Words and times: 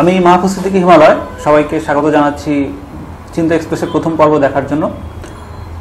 আমি 0.00 0.12
মাহফুজ 0.26 0.50
সিদ্দিকী 0.54 0.78
হিমালয়। 0.84 1.16
সবাইকে 1.44 1.76
স্বাগত 1.86 2.06
জানাচ্ছি 2.16 2.52
চিন্তা 3.34 3.52
এক্সপ্রেসের 3.56 3.90
প্রথম 3.94 4.12
পর্ব 4.20 4.32
দেখার 4.44 4.64
জন্য। 4.70 4.84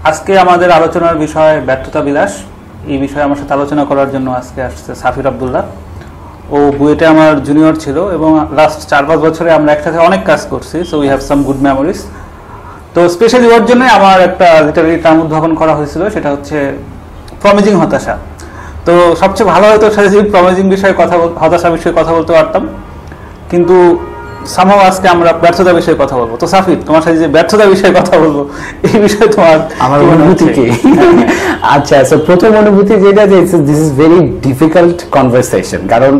আজকে 0.10 0.32
আমাদের 0.46 0.70
আলোচনার 0.78 1.16
বিষয় 1.26 1.54
ব্যর্থতা 1.68 2.02
বিলাস। 2.08 2.34
এই 2.94 2.98
বিষয়ে 3.06 3.24
আমার 3.28 3.40
সাথে 3.42 3.54
আলোচনা 3.58 3.84
করার 3.90 4.10
জন্য 4.16 4.28
আজকে 4.40 4.60
আসছে 4.70 4.92
সাফির 5.02 5.28
আবদুল্লাহ। 5.32 5.64
ও 6.56 6.58
বুয়েটে 6.80 7.06
আমার 7.14 7.34
জুনিয়র 7.48 7.76
ছিল 7.84 7.98
এবং 8.18 8.30
লাস্ট 8.60 8.80
চার 8.92 9.04
পাঁচ 9.08 9.20
বছরে 9.28 9.50
আমরা 9.58 9.70
একসাথে 9.76 10.00
অনেক 10.08 10.22
কাজ 10.30 10.42
করছি 10.52 10.78
so 10.90 10.96
we 11.02 11.08
have 11.12 11.22
some 11.30 11.40
good 11.48 11.60
memories 11.68 12.00
তো 12.94 13.00
স্পেশালি 13.16 13.48
ওর 13.56 13.64
জন্য 13.70 13.82
আমার 13.98 14.18
একটা 14.30 14.48
লিটারারি 14.68 14.98
টার্ম 15.06 15.20
উদ্ভাবন 15.26 15.52
করা 15.62 15.74
হয়েছিল, 15.78 16.02
সেটা 16.16 16.30
হচ্ছে 16.34 16.58
প্রমিজিং 17.42 17.74
হতাশা। 17.82 18.16
তো 18.88 18.94
সবচেয়ে 19.22 19.48
ভালো 19.54 19.66
হয়তো 19.72 19.88
সাথে 19.96 20.10
প্রমিজিং 20.34 20.66
বিষয়ে 20.76 20.94
কথা 21.02 21.16
হতাশা 21.42 21.70
বিষয়ে 21.76 21.94
কথা 22.00 22.12
বলতে 22.18 22.34
পারতাম। 22.40 22.64
কিন্তু 23.52 23.78
সামহাও 24.56 24.82
আজকে 24.90 25.08
আমরা 25.16 25.30
ব্যর্থতা 25.44 25.72
বিষয়ে 25.80 25.98
কথা 26.04 26.16
বলব। 26.20 26.32
তো 26.42 26.46
সাফির 26.54 26.80
তোমার 26.88 27.02
সাথে 27.06 27.18
যে 27.24 27.28
ব্যর্থতা 27.36 27.66
বিষয়ে 27.74 27.94
কথা 28.00 28.14
বলব 28.24 28.38
এই 28.88 28.98
বিষয়ে 29.06 29.28
তোমার 29.36 29.58
আমার 29.86 30.00
অনুভূতি 30.14 30.46
কি? 30.56 30.66
আচ্ছা 31.76 31.98
সো 32.10 32.16
প্রথম 32.28 32.52
অনুভূতি 32.62 32.94
যেটা 33.06 33.24
যে 33.32 33.38
this 33.70 33.80
is 33.86 33.92
very 34.02 34.20
difficult 34.48 34.98
conversation 35.16 35.82
কারণ 35.94 36.14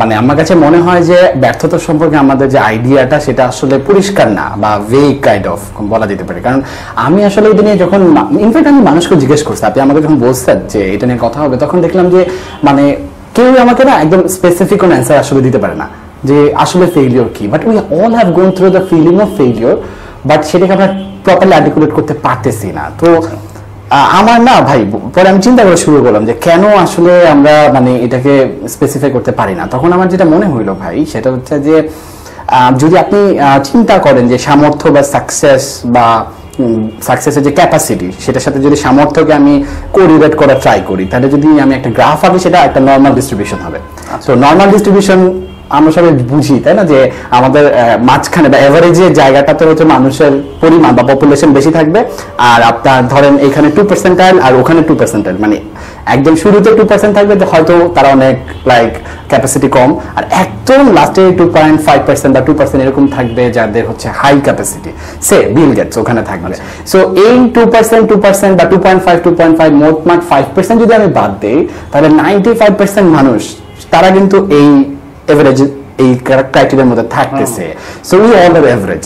মানে 0.00 0.12
আমার 0.22 0.36
কাছে 0.40 0.54
মনে 0.64 0.78
হয় 0.86 1.02
যে 1.10 1.18
ব্যর্থতা 1.42 1.78
সম্পর্কে 1.88 2.16
আমাদের 2.24 2.46
যে 2.54 2.58
আইডিয়াটা 2.70 3.16
সেটা 3.26 3.42
আসলে 3.50 3.76
পরিষ্কার 3.88 4.28
না 4.38 4.46
বা 4.62 4.70
ভেগ 4.90 5.14
কাইন্ড 5.26 5.46
অফ 5.54 5.60
বলা 5.92 6.06
যেতে 6.10 6.24
পারে। 6.28 6.40
কারণ 6.46 6.60
আমি 7.06 7.20
আসলে 7.28 7.46
এটা 7.52 7.62
নিয়ে 7.66 7.78
যখন 7.84 8.00
ইনফ্যাক্ট 8.44 8.68
আমি 8.72 8.80
মানুষকে 8.90 9.14
জিজ্ঞেস 9.22 9.42
করছি 9.46 9.62
আপনি 9.70 9.80
আমাকে 9.86 10.00
যখন 10.04 10.18
বলছেন 10.26 10.58
যে 10.72 10.80
এটা 10.94 11.04
নিয়ে 11.08 11.20
কথা 11.26 11.38
হবে 11.44 11.56
তখন 11.64 11.78
দেখলাম 11.84 12.06
যে 12.14 12.20
মানে 12.66 12.84
কেউ 13.36 13.48
আমাকে 13.64 13.82
না 13.88 13.94
একদম 14.04 14.20
স্পেসিফিক 14.36 14.78
কোন 14.82 14.90
অ্যান্সার 14.94 15.18
আসলে 15.24 15.40
দিতে 15.46 15.58
পারে 15.64 15.76
না। 15.82 15.86
যে 16.28 16.38
আসলে 16.64 16.86
ফেলিওর 16.94 17.28
কি? 17.36 17.44
But 17.52 17.60
we 17.68 17.74
all 17.98 18.12
have 18.18 18.28
gone 18.38 18.48
through 18.56 18.66
the 18.76 18.82
feeling 18.90 19.14
of 19.24 19.30
failure 19.38 19.76
but 20.28 20.40
সেটাকে 20.50 20.72
আমরা 20.76 20.88
প্রপারলি 21.24 21.54
আর্টিকুলেট 21.58 21.90
করতে 21.96 22.14
পারতেছি 22.26 22.68
না। 22.78 22.84
তো 23.00 23.08
আমার 24.18 24.38
না 24.48 24.56
ভাই 24.68 24.80
পরে 25.14 25.28
আমি 25.32 25.40
চিন্তা 25.46 25.62
করে 25.66 25.78
শুরু 25.84 25.98
করলাম 26.04 26.22
যে 26.28 26.34
কেন 26.46 26.62
আসলে 26.84 27.12
আমরা 27.34 27.54
মানে 27.76 27.90
এটাকে 28.06 28.32
স্পেসিফাই 28.74 29.10
করতে 29.16 29.32
পারি 29.40 29.54
না। 29.60 29.64
তখন 29.74 29.90
আমার 29.96 30.08
যেটা 30.12 30.26
মনে 30.34 30.46
হইল 30.54 30.70
ভাই 30.82 30.96
সেটা 31.12 31.28
হচ্ছে 31.34 31.54
যে 31.66 31.76
যদি 32.82 32.94
আপনি 33.04 33.20
চিন্তা 33.68 33.96
করেন 34.06 34.24
যে 34.32 34.36
সামর্থ্য 34.46 34.86
বা 34.94 35.02
সাকসেস 35.14 35.64
বা 35.94 36.06
সাকসেসের 37.08 37.42
যে 37.46 37.52
ক্যাপাসিটি 37.58 38.08
সেটার 38.24 38.44
সাথে 38.46 38.58
যদি 38.66 38.76
সামর্থ্যকে 38.84 39.32
আমি 39.40 39.54
কোরিলেট 39.96 40.34
করা 40.40 40.54
ট্রাই 40.62 40.78
করি 40.90 41.04
তাহলে 41.10 41.28
যদি 41.34 41.48
আমি 41.64 41.72
একটা 41.78 41.90
গ্রাফ 41.96 42.20
আঁকি 42.26 42.38
সেটা 42.44 42.58
একটা 42.68 42.80
নর্মাল 42.88 43.12
ডিস্ট্রিবিউশন 43.18 43.60
হবে। 43.66 43.78
তো 44.26 44.30
নর্মাল 44.44 44.68
ডিস্ট্রিবিউশন 44.74 45.20
আমরা 45.76 45.90
সবাই 45.96 46.12
বুঝি 46.32 46.56
তাই 46.64 46.74
না? 46.78 46.84
যে 46.92 46.98
আমাদের 47.38 47.64
মাঝখানে 48.08 48.48
বা 48.52 48.58
এভারেজে 48.66 49.06
জায়গাটাতে 49.20 49.62
হচ্ছে 49.68 49.84
মানুষের 49.94 50.32
পরিমাণ 50.62 50.92
বা 50.98 51.02
পপুলেশন 51.10 51.50
বেশি 51.58 51.70
থাকবে। 51.78 52.00
আর 52.50 52.60
আপনার 52.70 53.00
ধরেন 53.12 53.34
এখানে 53.46 53.68
টু 53.76 53.82
পার্সেন্টাইল 53.90 54.36
আর 54.46 54.52
ওখানে 54.60 54.80
টু 54.88 54.94
পার্সেন্টাইল 55.00 55.36
মানে 55.44 55.56
একদম 56.14 56.34
শুরুতে 56.42 56.68
টু 56.78 56.84
পার্সেন্ট 56.90 57.12
থাকবে 57.18 57.34
তো 57.40 57.44
হয়তো 57.52 57.74
তারা 57.96 58.08
অনেক 58.16 58.36
লাইক 58.70 58.92
ক্যাপাসিটি 59.30 59.68
কম। 59.76 59.90
আর 60.18 60.24
একদম 60.42 60.82
লাস্টে 60.96 61.22
টু 61.38 61.44
পয়েন্ট 61.56 61.78
ফাইভ 61.86 62.00
পার্সেন্ট 62.08 62.32
বা 62.36 62.40
টু 62.48 62.52
পার্সেন্ট 62.58 62.80
এরকম 62.84 63.04
থাকবে 63.16 63.42
যাদের 63.56 63.84
হচ্ছে 63.88 64.06
হাই 64.20 64.34
ক্যাপাসিটি 64.46 64.90
সে 65.28 65.38
বিল 65.56 65.72
গেটস 65.78 65.96
ওখানে 66.02 66.22
থাকবে। 66.30 66.54
সো 66.92 66.98
এই 67.26 67.36
টু 67.54 67.62
পার্সেন্ট 67.74 68.04
টু 68.10 68.16
পার্সেন্ট 68.24 68.54
বা 68.58 68.64
two 68.72 68.76
point 68.84 69.00
five 69.06 69.18
two 69.26 69.30
point 69.38 69.54
five 69.60 69.70
মোট 69.84 69.96
মাঠ 70.08 70.20
ফাইভ 70.30 70.44
পার্সেন্ট 70.54 70.78
যদি 70.82 70.92
আমি 70.98 71.08
বাদ 71.18 71.32
দিই 71.42 71.58
তাহলে 71.90 72.08
নাইনটি 72.22 72.50
ফাইভ 72.60 72.72
পার্সেন্ট 72.80 73.08
মানুষ 73.18 73.42
তারা 73.92 74.08
কিন্তু 74.16 74.36
এই 74.60 74.68
এভারেজ 75.32 75.58
এই 76.04 76.10
ক্রাইটেরিয়ার 76.54 76.88
মধ্যে 76.90 77.06
থাকতেছে। 77.16 77.64
So 78.08 78.14
we 78.24 78.32
all 78.42 78.54
are 78.60 78.66
average 78.76 79.04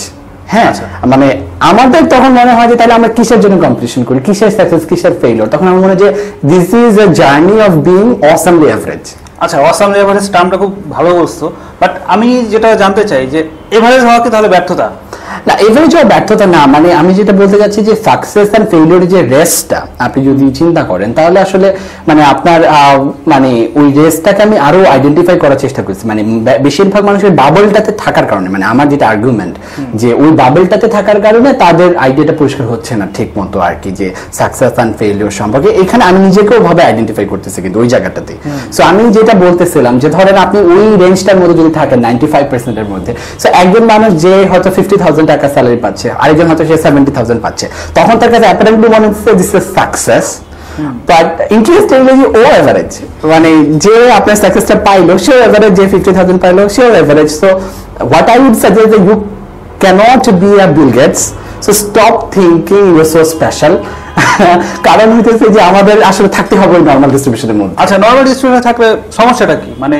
হ্যাঁ? 0.53 0.71
মানে 1.13 1.27
আমাদের 1.71 2.03
তখন 2.15 2.31
মনে 2.41 2.53
হয় 2.57 2.69
যে 2.71 2.77
তাহলে 2.81 2.95
আমরা 2.99 3.11
কিসের 3.17 3.41
জন্য 3.45 3.57
কম্পিটিশন 3.65 4.03
করি? 4.09 4.19
কিসের 4.27 4.51
সাকসেস 4.57 4.83
কিসের 4.91 5.15
ফেইলিওর 5.21 5.49
তখন 5.55 5.67
আমার 5.71 5.81
মনে 5.85 5.93
হয় 5.93 6.01
যে 6.05 6.09
this 6.51 6.69
is 6.83 6.95
a 7.05 7.07
journey 7.21 7.57
of 7.67 7.73
being 7.89 8.05
awesomely 8.35 8.67
average 8.77 9.05
আচ্ছা 9.43 9.57
অসাম 9.71 9.91
এভারেজ 10.03 10.27
টার্মটা 10.35 10.57
খুব 10.63 10.73
ভালো 10.97 11.11
বলছো। 11.19 11.45
বাট 11.81 11.93
আমি 12.15 12.29
যেটা 12.53 12.69
জানতে 12.83 13.03
চাই 13.11 13.23
যে 13.35 13.41
এভারেজ 13.77 14.03
হওয়া 14.09 14.21
কি 14.25 14.29
তাহলে 14.35 14.49
ব্যর্থতা? 14.55 14.87
না 15.49 15.55
এভারেজ 15.67 15.93
হওয়া 15.97 16.09
ব্যর্থতা 16.13 16.47
না 16.57 16.63
মানে 16.75 16.89
আমি 17.01 17.13
যেটা 17.19 17.33
বলতে 17.41 17.57
যাচ্ছি 17.63 17.81
যে 17.89 17.95
সাকসেস 18.07 18.49
অ্যান্ড 18.53 18.67
ফেইলিওর 18.73 19.03
যে 19.13 19.21
রেসটা 19.35 19.79
আপনি 20.07 20.21
যদি 20.29 20.45
চিন্তা 20.61 20.83
করেন 20.91 21.09
তাহলে 21.19 21.39
আসলে 21.47 21.69
মানে 22.09 22.23
আপনার 22.33 22.61
মানে 23.33 23.51
ওই 23.79 23.87
রেসটাকে 23.99 24.41
আমি 24.47 24.57
আরও 24.69 24.79
আইডেন্টিফাই 24.95 25.37
করার 25.43 25.59
চেষ্টা 25.65 25.83
করছি। 25.87 26.05
মানে 26.11 26.21
বেশিরভাগ 26.67 27.03
মানুষের 27.09 27.33
বাবলটাতে 27.43 27.93
থাকার 28.05 28.27
কারণে 28.31 28.49
মানে 28.55 28.65
আমার 28.73 28.87
যেটা 28.93 29.07
আর্গুমেন্ট 29.13 29.55
যে 30.01 30.09
ওই 30.23 30.31
বাবলটাতে 30.43 30.87
থাকার 30.97 31.19
কারণে 31.27 31.51
তাদের 31.65 31.91
আইডিয়াটা 32.05 32.35
পরিষ্কার 32.41 32.67
হচ্ছে 32.73 32.93
না 33.01 33.07
ঠিক 33.17 33.29
মতো 33.39 33.57
আর 33.67 33.75
কি 33.83 33.91
যে 34.01 34.07
সাকসেস 34.39 34.73
অ্যান্ড 34.77 34.93
ফেইলিওর 35.01 35.35
সম্পর্কে। 35.41 35.69
এখানে 35.83 36.03
আমি 36.11 36.19
নিজেকেও 36.27 36.61
ভাবে 36.69 36.83
আইডেন্টিফাই 36.89 37.27
করতেছি 37.33 37.59
কিন্তু 37.65 37.77
ওই 37.83 37.89
জায়গাটাতে। 37.95 38.33
সো 38.75 38.81
আমি 38.91 39.03
যেটা 39.17 39.35
বলতেছিলাম 39.45 39.95
যে 40.03 40.09
ধরেন 40.17 40.37
আপনি 40.47 40.59
ওই 40.73 40.85
রেঞ্জটার 41.03 41.39
মধ্যে 41.41 41.57
যদি 41.61 41.71
থাকেন 41.79 41.99
নাইনটি 42.07 42.27
ফাইভ 42.33 42.45
পার্সেন্টের 42.53 42.89
মধ্যে 42.93 43.13
সো 43.43 43.47
একজন 43.63 43.83
মানুষ 43.93 44.11
যে 44.25 44.33
হয়তো 44.51 44.69
ফিফটি 44.77 44.97
থাউজেন্ড 45.05 45.29
টাকা 45.39 45.49
স্যালারি 45.55 45.79
পাচ্ছে, 45.85 46.07
আরেকজন 46.23 46.47
হয়তো 46.51 46.65
সে 46.71 46.77
সেভেন্টি 46.87 47.13
থাউজেন্ড 47.17 47.41
পাচ্ছে। 47.45 47.67
তখন 47.99 48.15
তার 48.21 48.31
কাছে 48.35 48.47
অ্যাপারেন্টলি 48.51 48.89
মনে 48.95 49.07
হচ্ছে 49.09 49.31
this 49.41 49.51
is 49.59 49.65
success 49.79 50.27
but 51.11 51.29
interestingly 51.57 52.15
O 52.41 52.43
average 52.61 52.91
মানে 53.33 53.51
যে 53.85 53.95
আপনার 54.19 54.37
সাকসেসটা 54.45 54.77
পাইলো 54.89 55.13
সে 55.27 55.35
এভারেজ 55.49 55.73
যে 55.79 55.85
ফিফটি 55.93 56.13
থাউজেন্ড 56.19 56.41
পাইলো, 56.45 56.63
সেও 56.75 56.91
average 57.03 57.31
so 57.41 57.49
what 58.11 58.27
I 58.33 58.37
would 58.45 58.57
suggest 58.65 58.93
you 58.99 59.17
cannot 59.85 60.25
be 60.43 60.51
a 60.65 60.67
Bill 60.77 60.91
Gates. 60.99 61.23
So, 61.65 61.71
stop 61.85 62.15
thinking 62.37 62.85
you're 62.95 63.11
so 63.17 63.23
special. 63.35 63.73
কারণ 64.89 65.09
হইতেছে 65.15 65.47
যে 65.55 65.61
আমাদের 65.71 65.97
আসলে 66.11 66.29
থাকতে 66.37 66.55
হবে 66.61 66.77
নর্মাল 66.91 67.11
ডিস্ট্রিবিউশনের 67.15 67.57
মধ্যে 67.61 67.77
আচ্ছা 67.83 67.97
নর্মাল 68.05 68.25
ডিস্ট্রিবিউশন 68.29 68.63
থাকলে 68.69 68.87
সমস্যাটা 69.19 69.57
কি? 69.63 69.71
মানে 69.85 69.99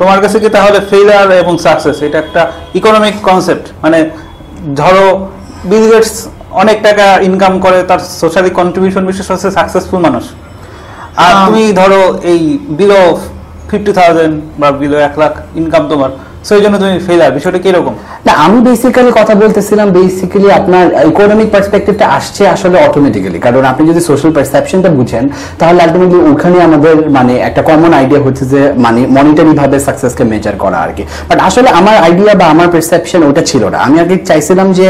তোমার 0.00 0.18
কাছে 0.24 0.36
কি 0.42 0.48
তাহলে 0.56 0.78
ফেলার 0.90 1.26
এবং 1.42 1.54
সাকসেস 1.66 1.96
এটা 2.06 2.18
একটা 2.24 2.42
ইকোনমিক 2.78 3.14
কনসেপ্ট 3.28 3.66
মানে 3.84 3.98
ধরো 4.80 5.06
বিল 5.70 5.86
গেটস 5.92 6.14
অনেক 6.62 6.78
টাকা 6.86 7.06
ইনকাম 7.28 7.54
করে 7.64 7.78
তার 7.90 8.00
সোশ্যালি 8.20 8.50
কন্ট্রিবিউশন 8.60 9.02
বিশেষ 9.10 9.26
হচ্ছে 9.32 9.48
সাকসেসফুল 9.58 10.00
মানুষ। 10.06 10.24
আর 11.24 11.32
তুমি 11.46 11.62
ধরো 11.80 12.02
এই 12.32 12.42
বিলো 12.78 13.00
ফিফটি 13.68 13.92
থাউজেন্ড 13.98 14.34
বা 14.60 14.68
বিলো 14.80 14.96
এক 15.08 15.14
লাখ 15.22 15.32
ইনকাম 15.60 15.82
তোমার 15.90 16.10
সেই 16.48 16.60
জন্য 16.64 16.74
তুমি 16.82 16.94
ফেইলার 17.06 17.32
বিষয়টা 17.38 17.60
কীরকম? 17.64 17.94
না, 18.26 18.32
আমি 18.44 18.58
বেসিক্যালি 18.68 19.10
কথা 19.20 19.34
বলতেছিলাম 19.42 19.86
বেসিক্যালি 19.96 20.48
আপনার 20.60 20.84
ইকোনমিক 21.12 21.48
পার্সপেক্টিভটা 21.54 22.06
আসছে 22.18 22.42
আসলে 22.54 22.76
অটোমেটিক্যালি 22.86 23.38
কারণ 23.46 23.62
আপনি 23.72 23.82
যদি 23.90 24.00
সোশ্যাল 24.08 24.30
পারসেপশনটা 24.36 24.90
বুঝেন, 24.98 25.24
তাহলে 25.60 25.78
আলটিমেটলি 25.84 26.20
ওখানে 26.32 26.56
আমাদের 26.68 26.94
মানে 27.16 27.34
একটা 27.48 27.62
কমন 27.68 27.92
আইডিয়া 28.00 28.20
হচ্ছে 28.26 28.44
যে 28.52 28.60
মানে 28.84 29.00
মনিটারি 29.16 29.52
ভাবে 29.60 29.76
সাকসেসকে 29.86 30.24
মেজার 30.32 30.56
করা 30.64 30.78
আর 30.84 30.92
কি। 30.96 31.02
বাট 31.28 31.38
আসলে 31.48 31.68
আমার 31.80 31.96
আইডিয়া 32.06 32.32
বা 32.40 32.46
আমার 32.54 32.68
পারসেপশন 32.74 33.20
ওটা 33.28 33.42
ছিল 33.50 33.62
না। 33.74 33.78
আমি 33.86 33.96
আগে 34.04 34.16
চাইছিলাম 34.28 34.68
যে, 34.78 34.86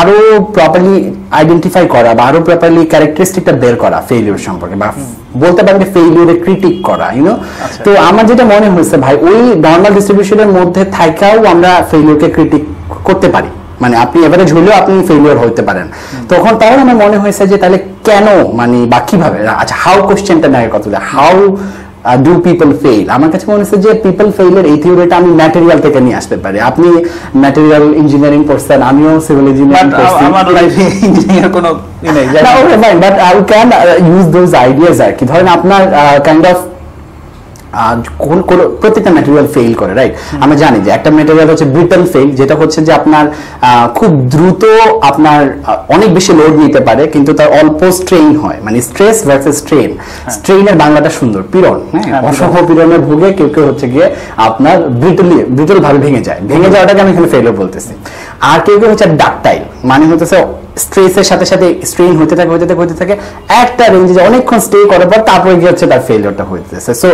আরও 0.00 0.16
প্রপারলি 0.56 0.96
আইডেন্টিফাই 1.38 1.84
করা 1.94 2.10
বা 2.18 2.22
আরও 2.28 2.40
প্রপারলি 2.48 2.82
ক্যারেক্টারিস্টিকটা 2.92 3.52
বের 3.62 3.76
করা 3.76 3.98
ফেইলিওর 4.08 4.38
সম্পর্কে 4.38 4.76
বা 4.82 4.88
বলতে 5.42 5.60
পারেন 5.64 5.78
যে 5.82 5.88
ফেইলিওরে 5.94 6.34
ক্রিটিক 6.44 6.74
করা 6.88 7.06
ইউনো 7.16 7.34
তো 7.84 7.90
আমার 8.08 8.24
যেটা 8.26 8.44
মনে 8.44 8.68
হয়েছে 8.74 8.96
ভাই 9.04 9.14
ওই 9.28 9.40
নর্মাল 9.66 9.92
ডিস্ট্রিবিউশনের 9.96 10.50
মধ্যে 10.58 10.82
থাকাও 10.98 11.36
আমরা 11.52 11.70
ফেইলিওরকে 11.90 12.28
ক্রিটিক 12.36 12.64
করতে 13.04 13.28
পারি। 13.28 13.50
মানে 13.82 13.94
আপনি 14.04 14.18
এভারেজ 14.26 14.50
হলেও 14.52 14.74
আপনি 14.80 14.94
ফেইলিওর 15.08 15.38
হতে 15.38 15.62
পারেন। 15.68 15.86
তখন 16.28 16.52
তাহলে 16.60 16.80
আমার 16.86 16.98
মনে 17.04 17.16
হয়েছে 17.22 17.42
যে 17.46 17.56
তাহলে 17.62 17.78
কেন 18.08 18.26
মানে 18.60 18.78
বা 18.92 18.98
কীভাবে? 19.08 19.38
আচ্ছা 19.62 19.76
হাউ 19.84 19.98
কোশ্চেনটা 20.08 20.48
না 20.48 20.58
কত 20.74 20.84
হাউ 21.12 21.36
ডু 22.24 22.32
পিপল 22.46 22.70
ফেইল 22.82 23.04
আমার 23.16 23.30
কাছে 23.32 23.44
মনে 23.50 23.62
হচ্ছে 23.62 23.78
যে 23.86 23.90
পিপল 24.04 24.26
ফেইলের 24.36 24.64
এই 24.72 24.78
থিওরিটা 24.82 25.14
আমি 25.20 25.30
ম্যাটেরিয়াল 25.40 25.78
থেকে 25.84 25.98
নিয়ে 26.06 26.16
আসতে 26.20 26.36
পারি। 26.44 26.58
আপনি 26.70 26.88
ম্যাটেরিয়াল 27.42 27.84
ইঞ্জিনিয়ারিং 28.02 28.40
পড়ছেন 28.50 28.80
আমিও 28.90 29.12
সিভিল 29.26 29.46
ইঞ্জিনিয়ারিং 29.52 29.90
পড়ছি 29.98 30.22
আমার 30.30 30.46
লাইফে 30.56 30.84
ইঞ্জিনিয়ার 31.08 31.50
কোনো 31.56 31.70
but 33.04 33.14
I 33.28 33.34
can 33.50 33.68
use 34.08 34.26
those 34.36 34.50
ideas 34.64 34.98
আর 35.06 35.12
কি। 35.18 35.24
ধরেন 35.30 35.48
আপনার 35.56 35.82
কাইন্ড 36.26 36.44
অফ 36.52 36.58
কোন 38.24 38.38
কোন 38.48 38.58
প্রত্যেকটা 38.80 39.10
ম্যাটেরিয়াল 39.16 39.46
ফেল 39.54 39.72
করে 39.80 39.92
রাইট 40.00 40.12
আমরা 40.44 40.56
জানি 40.62 40.78
যে 40.84 40.90
একটা 40.96 41.10
ম্যাটেরিয়াল 41.16 41.48
হচ্ছে 41.52 41.66
ব্রিটল 41.74 42.02
ফেল 42.12 42.28
যেটা 42.40 42.54
হচ্ছে 42.60 42.78
যে 42.86 42.92
আপনার 43.00 43.24
খুব 43.98 44.10
দ্রুত 44.34 44.62
আপনার 45.10 45.40
অনেক 45.96 46.08
বেশি 46.16 46.32
লোড 46.40 46.54
নিতে 46.64 46.80
পারে 46.88 47.02
কিন্তু 47.14 47.30
তার 47.38 47.48
অল্প 47.60 47.80
স্ট্রেইন 47.98 48.30
হয়। 48.42 48.58
মানে 48.64 48.78
স্ট্রেস 48.88 49.16
ভার্সেস 49.28 49.56
স্ট্রেন 49.62 49.90
স্ট্রেইনের 50.36 50.76
বাংলাটা 50.82 51.10
সুন্দর 51.18 51.42
পীড়ন 51.52 51.78
হ্যাঁ? 51.92 52.04
হ্যাঁ, 52.06 52.22
অসহ 52.28 52.52
পীড়নে 52.68 52.98
ভুগে 53.08 53.28
কেউ 53.38 53.48
কেউ 53.54 53.64
হচ্ছে 53.70 53.86
গিয়ে 53.92 54.06
আপনার 54.48 54.76
ব্রিটলি 55.00 55.38
ব্রিটল 55.56 55.78
ভাবে 55.86 55.98
ভেঙে 56.04 56.22
যায়। 56.28 56.40
ভেঙে 56.50 56.68
যাওয়াটাকে 56.74 57.00
আমি 57.00 57.10
এখানে 57.10 57.28
ফেলও 57.34 57.52
বলতেছি। 57.52 57.92
আর 58.50 58.58
কেউ 58.66 58.76
কেউ 58.80 58.88
হচ্ছে 58.92 59.06
ডাকটাইল 59.22 59.62
মানে 59.90 60.04
হতেছে 60.10 60.38
স্ট্রেসের 60.84 61.26
সাথে 61.30 61.46
সাথে 61.52 61.66
স্ট্রেইন 61.90 62.14
হতে 62.20 62.34
থাকে 62.38 62.50
হতে 62.54 62.66
থাকে 62.66 62.80
হতে 62.84 62.94
থাকে। 63.00 63.14
একটা 63.62 63.84
রেঞ্জে 63.94 64.20
অনেকক্ষণ 64.28 64.58
স্টে 64.66 64.78
করার 64.92 65.08
পর 65.12 65.20
তারপরে 65.30 65.54
গিয়ে 65.60 65.70
হচ্ছে 65.72 65.86
তার 65.92 66.02
ফেলিওরটা 66.08 66.44
হইতেছে। 66.50 66.92
সো 67.02 67.08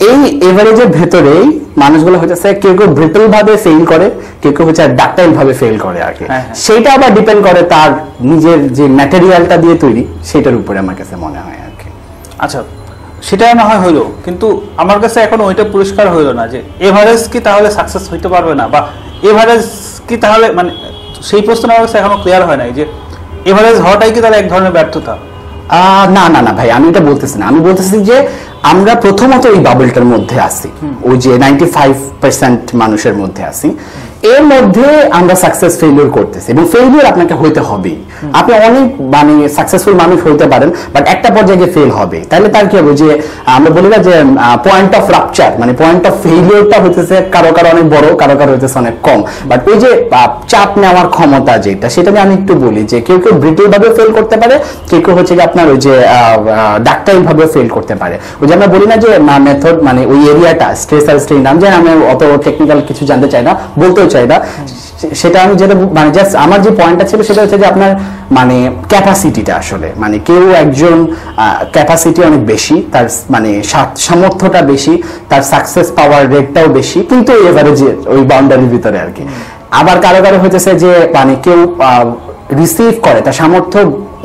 এই 0.00 0.18
এভারেজের 0.48 0.88
ভেতরেই 0.88 1.44
মানুষগুলো 1.76 2.16
হচ্ছে 2.18 2.48
কেউ 2.54 2.74
কেউ 2.78 2.88
ব্রিটল 2.88 3.24
ভাবে 3.28 3.56
ফেল 3.56 3.82
করে 3.86 4.06
কেউ 4.42 4.52
কেউ 4.56 4.64
হচ্ছে 4.66 4.82
ডাক্তাইল 4.88 5.30
ভাবে 5.34 5.52
ফেল 5.54 5.76
করে 5.78 5.98
আর 6.02 6.14
কি। 6.18 6.24
হ্যাঁ, 6.24 6.42
হ্যাঁ। 6.42 6.54
সেটা 6.56 6.90
আবার 6.92 7.10
ডিপেন্ড 7.14 7.40
করে 7.46 7.62
তার 7.64 7.90
নিজের 8.20 8.72
যে 8.72 8.84
ম্যাটেরিয়ালটা 8.88 9.56
দিয়ে 9.56 9.76
তৈরি 9.78 10.02
সেটার 10.24 10.56
উপরে 10.56 10.78
আমার 10.78 10.96
কাছে 10.96 11.14
মনে 11.16 11.38
হয় 11.38 11.58
আর 11.66 11.74
কি। 11.80 11.88
আচ্ছা 12.38 12.60
সেটা 13.22 13.44
না 13.54 13.64
হয় 13.64 13.80
হইল 13.84 13.98
কিন্তু 14.24 14.46
আমার 14.76 14.98
কাছে 15.00 15.18
এখন 15.20 15.40
ওইটা 15.40 15.64
পরিষ্কার 15.72 16.06
হইল 16.14 16.28
না 16.32 16.44
যে 16.48 16.58
এভারেজ 16.80 17.22
কি 17.28 17.38
তাহলে 17.40 17.68
সাকসেস 17.70 18.04
হইতে 18.12 18.28
পারবে 18.28 18.54
না 18.54 18.64
বা 18.68 18.80
এভারেজ 19.22 19.64
কি 20.08 20.16
তাহলে 20.16 20.46
মানে 20.52 20.70
সেই 21.22 21.42
প্রশ্ন 21.42 21.64
আমার 21.70 21.82
কাছে 21.82 21.96
এখনও 21.98 22.18
ক্লিয়ার 22.22 22.42
হয় 22.46 22.56
নাই 22.56 22.70
যে 22.72 22.84
এভারেজ 23.44 23.76
হওয়াটাই 23.80 24.10
কি 24.12 24.20
তাহলে 24.20 24.36
এক 24.38 24.46
ধরনের 24.48 24.72
ব্যর্থতা? 24.72 25.14
আহ, 25.70 26.04
না 26.10 26.24
না 26.28 26.40
না 26.42 26.52
ভাই 26.52 26.68
আমি 26.70 26.86
এটা 26.88 27.00
বলতেছি 27.00 27.36
না। 27.38 27.44
আমি 27.46 27.60
বলতেছি 27.60 27.96
যে 28.00 28.16
আমরা 28.62 28.94
প্রথমত 29.04 29.44
এই 29.46 29.60
বাবলটার 29.68 30.06
মধ্যে 30.12 30.36
আছি। 30.48 30.68
ওই 31.08 31.16
যে 31.24 31.30
নাইনটি 31.38 31.66
ফাইভ 31.76 31.94
পার্সেন্ট 32.22 32.62
মানুষের 32.74 33.14
মধ্যে 33.14 33.42
আছি। 33.50 33.68
এর 34.22 34.42
মধ্যে 34.52 34.88
আমরা 35.18 35.34
সাকসেস 35.42 35.72
ফেলিওর 35.80 36.08
করতেছি 36.16 36.48
এবং 36.54 36.64
ফেলিওর 36.72 37.06
আপনাকে 37.12 37.34
হইতে 37.40 37.60
হবেই। 37.68 37.98
আপনি 38.40 38.52
অনেক 38.68 38.86
মানে 39.14 39.34
সাকসেসফুল 39.56 39.94
মানুষ 40.02 40.18
হইতে 40.26 40.46
পারেন 40.52 40.70
বাট 40.94 41.04
একটা 41.14 41.28
পর্যায়ে 41.36 41.68
ফেল 41.74 41.90
হবে। 41.98 42.18
তাহলে 42.30 42.48
তার 42.54 42.66
কি 42.70 42.74
হবে 42.80 42.92
যে, 43.02 43.08
আমরা 43.56 43.70
বলি 43.76 43.88
না 43.94 43.98
যে 44.06 44.14
পয়েন্ট 44.66 44.92
অফ 44.98 45.04
রাপচার 45.16 45.50
মানে 45.60 45.72
পয়েন্ট 45.82 46.02
অফ 46.10 46.14
ফেলিওরটা 46.24 46.76
হইতেছে 46.84 47.16
কারও 47.34 47.50
কারও 47.56 47.68
অনেক 47.74 47.86
বড়, 47.94 48.06
কারও 48.20 48.34
কারও 48.40 48.50
হইতেছে 48.54 48.76
অনেক 48.82 48.94
কম। 49.06 49.20
বাট 49.50 49.60
ওই 49.70 49.76
যে 49.84 49.90
চাপ 50.52 50.70
নেওয়ার 50.82 51.06
ক্ষমতা 51.16 51.54
যেটা, 51.64 51.86
সেটা 51.94 52.10
নিয়ে 52.12 52.24
আমি 52.26 52.34
একটু 52.40 52.52
বলি 52.64 52.82
যে, 52.92 52.98
কেউ 53.06 53.18
কেউ 53.24 53.34
ব্রিটেল 53.42 53.66
ভাবে 53.74 53.88
ফেল 53.96 54.10
করতে 54.18 54.36
পারে, 54.42 54.56
কেউ 54.88 55.00
কেউ 55.04 55.14
হচ্ছে 55.18 55.34
আপনার 55.48 55.66
ওই 55.72 55.78
যে 55.86 55.94
ডাক্তারি 56.88 57.20
ভাবে 57.28 57.44
ফেল 57.54 57.68
করতে 57.76 57.94
পারে। 58.00 58.16
ওই 58.40 58.46
যে 58.48 58.52
আমরা 58.56 58.68
বলি 58.74 58.86
না 58.92 58.96
যে 59.04 59.10
মেথড 59.46 59.76
মানে 59.86 60.00
ওই 60.12 60.20
এরিয়াটা 60.32 60.68
স্ট্রেস 60.82 61.06
আর 61.10 61.16
স্ট্রেন 61.24 61.40
আমি 61.50 61.58
জানি 61.62 61.74
আমি 61.80 61.90
অত 62.12 62.22
টেকনিক্যাল 62.46 62.78
কিছু 62.88 63.02
জানতে 63.10 63.28
চাই 63.32 63.42
না, 63.48 63.52
বলতেও 63.82 64.06
চাই 64.14 64.26
না 64.32 64.36
সেটা 65.20 65.38
আমি 65.44 65.54
যেটা 65.60 65.74
মানে 65.98 66.10
জাস্ট 66.16 66.32
আমার 66.44 66.58
যে 66.66 66.70
পয়েন্টটা 66.80 67.04
ছিল 67.10 67.20
সেটা 67.28 67.40
হচ্ছে 67.42 67.58
যে 67.62 67.66
আপনার 67.72 67.90
মানে 68.38 68.56
ক্যাপাসিটিটা 68.92 69.52
আসলে। 69.62 69.88
মানে 70.02 70.16
কেউ 70.28 70.44
একজন 70.62 70.96
ক্যাপাসিটি 71.76 72.20
অনেক 72.28 72.42
বেশি, 72.52 72.76
তার 72.92 73.06
মানে 73.34 73.50
সামর্থ্যটা 74.06 74.60
বেশি, 74.72 74.94
তার 75.30 75.42
সাকসেস 75.52 75.88
পাওয়ার 75.98 76.22
রেটটাও 76.34 76.68
বেশি, 76.78 76.98
কিন্তু 77.10 77.30
এভারেজে 77.48 77.90
ওই 78.14 78.22
বাউন্ডারির 78.30 78.70
ভিতরে 78.74 78.98
আর 79.04 79.10
কি। 79.16 79.22
আবার 79.80 79.96
কারও 80.04 80.20
কারও 80.24 80.38
হইতেছে 80.42 80.70
যে 80.82 80.92
মানে 81.16 81.32
কেউ 81.44 81.60
রিসিভ 82.60 82.92
করে, 83.06 83.20
তার 83.26 83.36
সামর্থ্য 83.40 83.78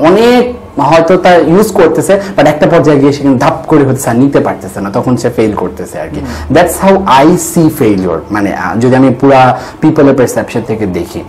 অনেক 0.10 0.44
হয়তো 0.92 1.14
তার 1.26 1.38
ইউজ 1.52 1.68
করতেছে 1.80 2.14
বাট 2.36 2.46
একটা 2.54 2.66
পর্যায়ে 2.74 3.00
গিয়ে 3.02 3.14
সেখানে 3.18 3.38
ধাপ 3.44 3.58
করে 3.72 3.84
হচ্ছে 3.90 4.06
আর 4.12 4.18
নিতে 4.24 4.40
পারতেছে 4.48 4.80
না 4.84 4.90
তখন 4.98 5.14
সে 5.22 5.30
ফেল 5.38 5.52
করতেছে 5.62 5.96
আর 6.04 6.10
কি। 6.14 6.20
That's 6.56 6.76
how 6.84 6.94
I 7.20 7.28
see 7.52 7.64
failure 7.80 8.20
মানে 8.36 8.50
যদি 8.82 8.94
আমি 9.02 9.10
পুরা 9.22 9.42
পিপলের 9.82 10.16
পারসেপশন 10.20 10.62
থেকে 10.70 10.86
দেখি। 10.98 11.22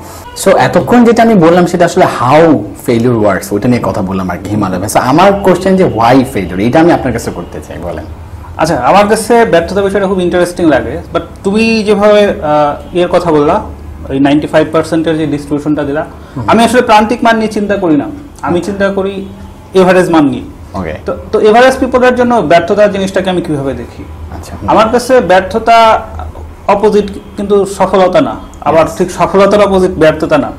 সো 0.43 0.51
এতক্ষণ 0.67 1.01
যেটা 1.09 1.21
আমি 1.27 1.37
বললাম 1.45 1.65
সেটা 1.73 1.85
আসলে 1.91 2.07
হাউ 2.19 2.43
ফেলিওর 2.87 3.17
ওয়ার্কস 3.23 3.49
ওটা 3.55 3.67
নিয়ে 3.73 3.83
কথা 3.89 4.03
বললাম 4.09 4.27
আর 4.33 4.39
কি 4.43 4.49
হিমালয় 4.55 4.79
ভাই। 4.83 4.91
আমার 5.13 5.29
কোশ্চেন 5.47 5.73
যে 5.81 5.85
হোয়াই 5.95 6.19
ফেলিওর 6.33 6.59
এটা 6.67 6.79
আমি 6.85 6.93
আপনার 6.99 7.13
কাছে 7.17 7.31
করতে 7.37 7.59
চাই 7.67 7.79
বলেন। 7.89 8.07
আচ্ছা 8.61 8.75
আমার 8.91 9.07
কাছে 9.13 9.35
ব্যর্থতা 9.53 9.81
বিষয়টা 9.87 10.07
খুব 10.11 10.21
ইন্টারেস্টিং 10.27 10.65
লাগে 10.75 10.95
বাট 11.15 11.25
তুমি 11.45 11.65
যেভাবে 11.89 12.21
এর 13.03 13.09
কথা 13.15 13.29
বললা 13.37 13.57
ওই 14.11 14.19
নাইনটি 14.27 14.49
ফাইভ 14.55 14.67
পার্সেন্টের 14.75 15.15
যে 15.21 15.27
ডিস্ট্রিবিউশনটা 15.35 15.83
দিলা 15.89 16.03
আমি 16.51 16.61
আসলে 16.67 16.83
প্রান্তিক 16.91 17.19
মান 17.27 17.35
নিয়ে 17.41 17.53
চিন্তা 17.57 17.77
করি 17.85 17.97
না। 18.03 18.07
আমি 18.43 18.61
চিন্তা 18.61 18.91
করি 18.91 19.27
এভারেজ 19.75 20.11
মান 20.11 20.25
নিয়ে। 20.25 20.45
ওকে 20.79 20.95
তো 21.07 21.13
তো 21.33 21.41
এভারেজ 21.41 21.77
পিপলের 21.81 22.15
জন্য 22.15 22.35
ব্যর্থতার 22.35 22.93
জিনিসটাকে 22.93 23.31
আমি 23.31 23.43
কীভাবে 23.43 23.75
দেখি? 23.75 24.03
আচ্ছা। 24.37 24.53
আমার 24.67 24.89
কাছে 24.93 25.21
ব্যর্থতা 25.21 26.03
অপোজিট 26.69 27.07
কিন্তু 27.37 27.67
সফলতা 27.79 28.21
না। 28.21 28.35
আবার 28.61 28.85
ঠিক 28.99 29.11
সফলতার 29.11 29.61
অপোজিট 29.61 29.91
ব্যর্থতা 29.91 30.39
না। 30.39 30.51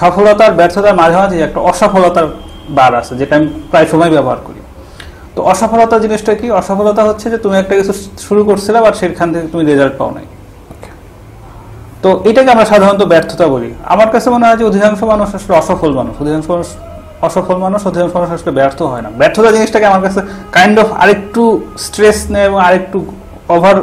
সফলতার 0.00 0.52
ব্যর্থতার 0.52 0.94
মাঝামাঝি 0.94 1.36
একটা 1.40 1.60
অসফলতার 1.60 2.26
বার 2.70 2.94
আছে 2.94 3.16
যেটা 3.16 3.36
আমি 3.36 3.46
প্রায় 3.70 3.86
সময় 3.86 4.10
ব্যবহার 4.10 4.38
করি। 4.46 4.60
তো 5.34 5.42
অসফলতা 5.42 5.98
জিনিসটা 5.98 6.34
কি? 6.34 6.50
অসফলতা 6.50 7.04
হচ্ছে 7.04 7.30
যে 7.30 7.38
তুমি 7.38 7.58
একটা 7.58 7.74
কিছু 7.74 7.92
শুরু 8.18 8.44
করছিলে 8.44 8.80
বাট 8.80 8.94
সেখান 8.94 9.32
থেকে 9.32 9.46
তুমি 9.46 9.64
রেজাল্ট 9.64 9.96
পাও 9.98 10.10
নাই। 10.10 10.26
তো 12.02 12.22
এটাকে 12.24 12.50
আমরা 12.50 12.64
সাধারণত 12.64 13.02
ব্যর্থতা 13.02 13.46
বলি। 13.48 13.74
আমার 13.84 14.10
কাছে 14.10 14.30
মনে 14.30 14.46
হয় 14.46 14.56
যে 14.56 14.64
অধিকাংশ 14.64 15.02
মানুষ 15.02 15.34
আসলে 15.34 15.56
অসফল 15.56 15.92
মানুষ। 15.92 16.20
অধিকাংশ 16.20 16.50
মানুষ 16.50 16.68
অসফল 17.22 17.56
মানুষ 17.56 17.86
অধিকাংশ 17.86 18.16
মানুষ 18.16 18.30
আসলে 18.30 18.50
ব্যর্থ 18.50 18.82
হয় 18.82 19.02
না। 19.02 19.10
ব্যর্থতা 19.10 19.52
জিনিসটাকে 19.52 19.86
আমার 19.86 20.02
কাছে 20.02 20.20
কাইন্ড 20.52 20.78
অফ 20.78 20.92
আরেকটু 20.92 21.60
স্ট্রেস 21.78 22.30
নেয় 22.30 22.44
এবং 22.44 22.60
আরেকটু 22.60 23.06
ওভার 23.48 23.74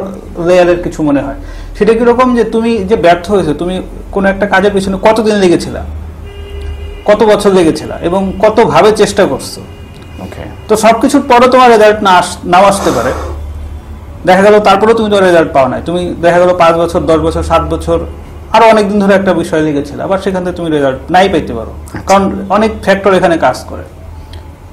লেয়ারের 0.46 0.82
কিছু 0.82 1.02
মনে 1.02 1.22
হয়। 1.22 1.34
সেটা 1.78 1.92
কীরকম 1.92 2.36
যে 2.36 2.44
তুমি 2.44 2.78
যে 2.78 2.96
ব্যর্থ 2.96 3.30
হয়েছে 3.30 3.54
তুমি 3.54 3.82
কোনো 4.12 4.28
একটা 4.28 4.46
কাজের 4.46 4.72
পিছনে 4.72 4.98
কতদিন 5.02 5.34
লেগেছিলা? 5.34 5.84
কত 7.04 7.22
বছর 7.22 7.52
লেগেছিলা? 7.52 7.98
এবং 8.02 8.32
কতভাবে 8.38 8.92
চেষ্টা 8.92 9.26
করছ? 9.26 9.58
ওকে 10.20 10.42
তো 10.68 10.76
সবকিছুর 10.76 11.22
পরে 11.28 11.48
তোমার 11.48 11.70
রেজাল্ট 11.70 12.02
না 12.02 12.10
আস- 12.10 12.48
নাও 12.48 12.64
আসতে 12.64 12.90
পারে। 12.90 13.12
দেখা 14.26 14.42
গেল 14.42 14.60
তারপরেও 14.60 14.94
তুমি 14.94 15.10
তো 15.10 15.20
রেজাল্ট 15.20 15.52
পাও 15.52 15.68
নাই। 15.68 15.82
তুমি 15.86 16.14
দেখা 16.22 16.38
গেল 16.38 16.56
পাঁচ 16.56 16.74
বছর 16.74 17.00
দশ 17.00 17.16
বছর 17.16 17.42
সাত 17.42 17.62
বছর 17.62 17.98
আরও 18.54 18.64
অনেকদিন 18.72 18.98
ধরে 19.02 19.14
একটা 19.20 19.32
বিষয় 19.42 19.62
লেগেছিল 19.66 19.98
আবার 20.06 20.18
সেখান 20.24 20.40
থেকে 20.44 20.56
তুমি 20.60 20.68
রেজাল্ট 20.76 20.98
নাই 21.14 21.26
পাইতে 21.32 21.52
পারো। 21.58 21.72
কারণ 22.08 22.24
অনেক 22.56 22.70
ফ্যাক্টর 22.86 23.12
এখানে 23.18 23.36
কাজ 23.46 23.58
করে। 23.70 23.84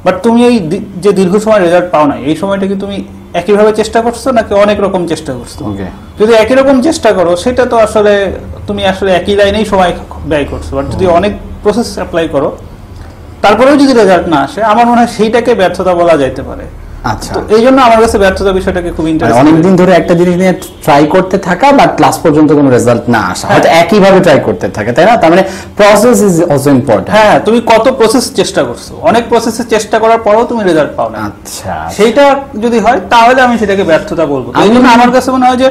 বাট 0.06 0.16
তুমি 0.26 0.40
এই 0.50 0.56
যে 1.04 1.12
দীর্ঘ 1.20 1.34
সময় 1.46 1.62
রেজাল্ট 1.66 1.88
পাও 1.94 2.06
নাই 2.12 2.20
এই 2.30 2.36
সময়টা 2.42 2.66
কি 2.72 2.76
তুমি 2.84 2.98
একইভাবে 3.40 3.72
চেষ্টা 3.80 4.00
করছ 4.06 4.24
নাকি 4.38 4.52
অনেক 4.64 4.78
রকম 4.86 5.02
চেষ্টা 5.12 5.32
করছ? 5.40 5.56
যদি 6.20 6.34
একই 6.44 6.56
রকম 6.60 6.76
চেষ্টা 6.88 7.10
করো 7.18 7.32
সেটা 7.44 7.64
তো 7.72 7.76
আসলে 7.86 8.14
তুমি 8.68 8.82
আসলে 8.92 9.10
একই 9.20 9.36
লাইনেই 9.40 9.66
সময় 9.72 9.92
ব্যয় 10.32 10.46
করছ। 10.52 10.68
বাট 10.78 10.86
যদি 10.94 11.06
অনেক 11.18 11.34
প্রসেস 11.64 11.90
অ্যাপ্লাই 12.00 12.26
করো 12.36 12.50
তারপরেও 13.44 13.76
যদি 13.82 13.94
রেজাল্ট 14.02 14.26
না 14.34 14.40
আসে 14.48 14.60
আমার 14.72 14.86
মনে 14.90 15.00
হয় 15.02 15.12
সেইটাকে 15.18 15.52
ব্যর্থতা 15.62 15.94
বলা 16.02 16.16
যাইতে 16.22 16.42
পারে। 16.50 16.66
আচ্ছা। 17.14 17.34
এই 17.56 17.62
জন্য 17.66 17.78
আমার 17.88 18.00
কাছে 18.04 18.18
ব্যর্থতা 18.24 18.52
বিষয়টাকে 18.60 18.90
খুব 18.96 19.06
মানে 19.06 19.36
অনেকদিন 19.44 19.74
ধরে 19.82 19.92
একটা 20.00 20.14
জিনিস 20.20 20.36
নিয়ে 20.42 20.54
ট্রাই 20.86 21.04
করতে 21.16 21.38
থাকা 21.48 21.68
বাট 21.80 21.92
লাস্ট 22.04 22.20
পর্যন্ত 22.26 22.50
কোনো 22.60 22.70
রেজাল্ট 22.78 23.04
না 23.16 23.22
আসা। 23.34 23.46
হয়তো 23.52 23.70
একই 23.82 24.00
ট্রাই 24.26 24.40
করতে 24.48 24.66
থাকে 24.78 24.92
তাই 24.96 25.06
না? 25.10 25.14
তার 25.22 25.30
মানে 25.34 25.44
প্রসেস 25.80 26.18
ইজ 26.28 26.36
অলসো 26.52 26.70
ইম্পর্টেন্ট 26.78 27.14
হ্যাঁ 27.16 27.36
তুমি 27.46 27.60
কত 27.72 27.86
প্রসেস 28.00 28.26
চেষ্টা 28.40 28.62
করছ? 28.70 28.86
অনেক 29.10 29.24
প্রসেসে 29.32 29.64
চেষ্টা 29.74 29.98
করার 30.04 30.20
পরও 30.26 30.44
তুমি 30.52 30.62
রেজাল্ট 30.70 30.92
পাও 30.98 31.08
না। 31.14 31.18
আচ্ছা। 31.28 31.74
যদি 32.64 32.78
হয় 32.86 33.00
তাহলে 33.14 33.40
আমি 33.48 33.56
সেটাকে 33.62 33.84
ব্যর্থতা 33.92 34.24
বলব। 34.34 34.46
এই 34.64 34.70
জন্য 34.74 34.86
আমার 34.96 35.10
কাছে 35.16 35.30
মনে 35.36 35.46
হয় 35.50 35.60
যে 35.64 35.68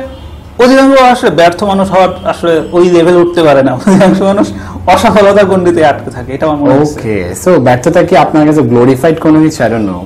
অধিকাংশ 0.65 0.93
আসলে 1.15 1.31
ব্যর্থ 1.41 1.61
মানুষ 1.73 1.87
হওয়ার 1.95 2.11
আসলে 2.33 2.55
ওই 2.77 2.85
লেভেল 2.97 3.17
উঠতে 3.23 3.41
পারে 3.49 3.63
না। 3.67 3.73
অধিকাংশ 3.81 4.19
মানুষ 4.31 4.47
অসফলতার 4.95 5.47
গণ্ডিতে 5.51 5.81
আটকে 5.91 6.11
থাকে 6.17 6.31
এটা 6.37 6.45
আমার 6.49 6.59
মনে 6.61 6.75
ওকে 6.85 7.17
সো 7.43 7.51
ব্যর্থতা 7.67 8.01
কি 8.09 8.15
আপনার 8.25 8.45
কাছে 8.49 8.63
গ্লোরিফাইড 8.71 9.17
কোনো 9.25 9.39
কিছু? 9.45 9.59
আই 9.65 9.69
ডোন্ট 9.73 9.87
নো 9.93 9.99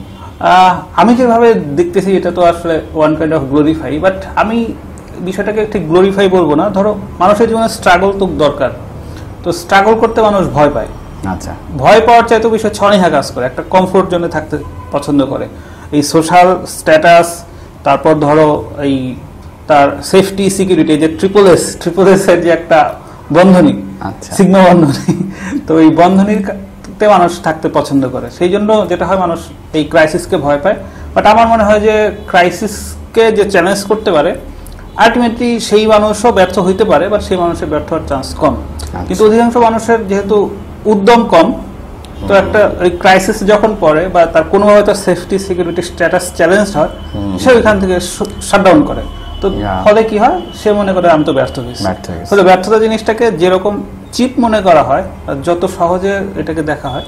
আমি 1.00 1.12
যেভাবে 1.18 1.48
দেখতেছি 1.78 2.10
এটা 2.16 2.30
তো 2.30 2.42
আসলে 2.52 2.74
one 2.94 3.12
kind 3.18 3.32
of 3.34 3.42
glorify 3.52 3.92
but 3.98 4.16
আমি 4.42 4.58
বিষয়টাকে 5.28 5.60
ঠিক 5.72 5.82
গ্লোরিফাই 5.90 6.26
বলব 6.36 6.50
না। 6.60 6.64
ধরো 6.76 6.92
মানুষের 7.18 7.46
জীবনে 7.48 7.68
স্ট্রাগল 7.68 8.10
তো 8.20 8.24
দরকার। 8.44 8.70
তো 9.42 9.48
স্ট্রাগল 9.52 9.94
করতে 10.02 10.18
মানুষ 10.22 10.44
ভয় 10.56 10.70
পায়। 10.76 10.90
আচ্ছা। 11.34 11.52
ভয় 11.82 12.00
পাওয়ার 12.06 12.24
চাইতে 12.30 12.48
বিষয় 12.56 12.72
ছনিহা 12.78 13.08
কাজ 13.16 13.26
করে 13.34 13.44
একটা 13.46 13.62
কমফোর্ট 13.74 14.06
জোনে 14.12 14.28
থাকতে 14.36 14.56
পছন্দ 14.94 15.20
করে। 15.32 15.46
এই 15.96 16.02
সোশ্যাল 16.12 16.48
স্ট্যাটাস 16.78 17.28
তারপর 17.86 18.14
ধরো 18.26 18.48
এই 18.86 18.94
তার 19.68 19.88
সেফটি 20.10 20.44
সিকিউরিটি 20.56 20.94
যে 21.02 21.08
ট্রিপল 21.18 21.44
এস 21.54 21.62
ট্রিপল 21.80 22.06
এস 22.14 22.24
এর 22.32 22.38
যে 22.44 22.50
একটা 22.58 22.78
বন্ধনী 23.36 23.74
আচ্ছা। 24.08 24.30
সিগমা 24.36 24.60
বন্ধনী 24.68 25.12
তো 25.66 25.72
এই 25.84 25.90
বন্ধনীর 26.00 26.40
তে 26.98 27.04
মানুষ 27.14 27.32
থাকতে 27.46 27.66
পছন্দ 27.78 28.02
করে। 28.14 28.28
সেই 28.38 28.50
জন্য 28.54 28.70
যেটা 28.90 29.04
হয় 29.08 29.20
মানুষ 29.24 29.40
এই 29.78 29.84
ক্রাইসিসকে 29.92 30.36
ভয় 30.44 30.60
পায়। 30.64 30.76
বাট 31.14 31.24
আমার 31.32 31.46
মনে 31.52 31.64
হয় 31.68 31.80
যে 31.86 31.94
ক্রাইসিসকে 32.30 33.24
যে 33.38 33.44
চ্যালেঞ্জ 33.52 33.80
করতে 33.90 34.10
পারে 34.16 34.30
আলটিমেটলি 35.02 35.50
সেই 35.68 35.84
মানুষও 35.94 36.30
ব্যর্থ 36.38 36.56
হইতে 36.66 36.84
পারে 36.90 37.04
বা 37.12 37.18
সেই 37.26 37.38
মানুষের 37.42 37.68
ব্যর্থ 37.72 37.88
হওয়ার 37.92 38.06
চান্স 38.10 38.28
কম। 38.42 38.54
কিন্তু 39.06 39.22
অধিকাংশ 39.28 39.54
মানুষের 39.66 40.00
যেহেতু 40.10 40.36
উদ্যম 40.92 41.20
কম 41.32 41.46
তো 42.28 42.32
একটা 42.42 42.60
ওই 42.84 42.90
ক্রাইসিস 43.02 43.38
যখন 43.52 43.70
পড়ে 43.82 44.02
বা 44.14 44.22
তার 44.34 44.44
কোনোভাবে 44.52 44.82
তার 44.88 44.98
সেফটি 45.06 45.36
সিকিউরিটি 45.46 45.82
স্ট্যাটাস 45.90 46.24
চ্যালেঞ্জ 46.38 46.68
হয় 46.78 46.92
সে 47.42 47.48
ওইখান 47.56 47.76
থেকে 47.82 47.96
শাটডাউন 48.48 48.80
করে। 48.88 49.02
তো 49.42 49.46
ফলে 49.86 50.00
কি 50.10 50.16
হয়? 50.22 50.36
সে 50.60 50.68
মনে 50.78 50.90
করে 50.96 51.06
আমি 51.16 51.24
তো 51.28 51.32
ব্যর্থ 51.38 51.56
হয়েছি। 51.66 51.82
ফলে 52.30 52.42
ব্যর্থতা 52.48 52.78
জিনিসটাকে 52.84 53.26
যেরকম 53.42 53.74
চিপ 54.14 54.32
মনে 54.44 54.58
করা 54.66 54.82
হয় 54.88 55.04
যত 55.46 55.62
সহজে 55.78 56.14
এটাকে 56.40 56.62
দেখা 56.72 56.88
হয় 56.94 57.06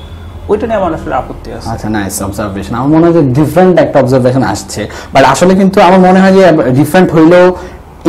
ওইটা 0.50 0.64
নিয়ে 0.68 0.78
আমার 0.80 0.92
আসলে 0.98 1.14
আপত্তি 1.22 1.48
আছে। 1.56 1.66
আচ্ছা 1.72 1.88
নাইস 1.96 2.16
অবজারভেশন 2.26 2.72
আমার 2.80 2.90
মনে 2.94 3.04
হয় 3.06 3.14
যে 3.18 3.22
ডিফারেন্ট 3.38 3.74
একটা 3.84 3.96
অবজারভেশন 4.02 4.42
আসছে। 4.52 4.80
বাট 5.14 5.24
আসলে 5.32 5.52
কিন্তু 5.60 5.78
আমার 5.88 6.00
মনে 6.08 6.18
হয় 6.22 6.34
যে 6.38 6.42
ডিফারেন্ট 6.80 7.08
হইলেও 7.16 7.46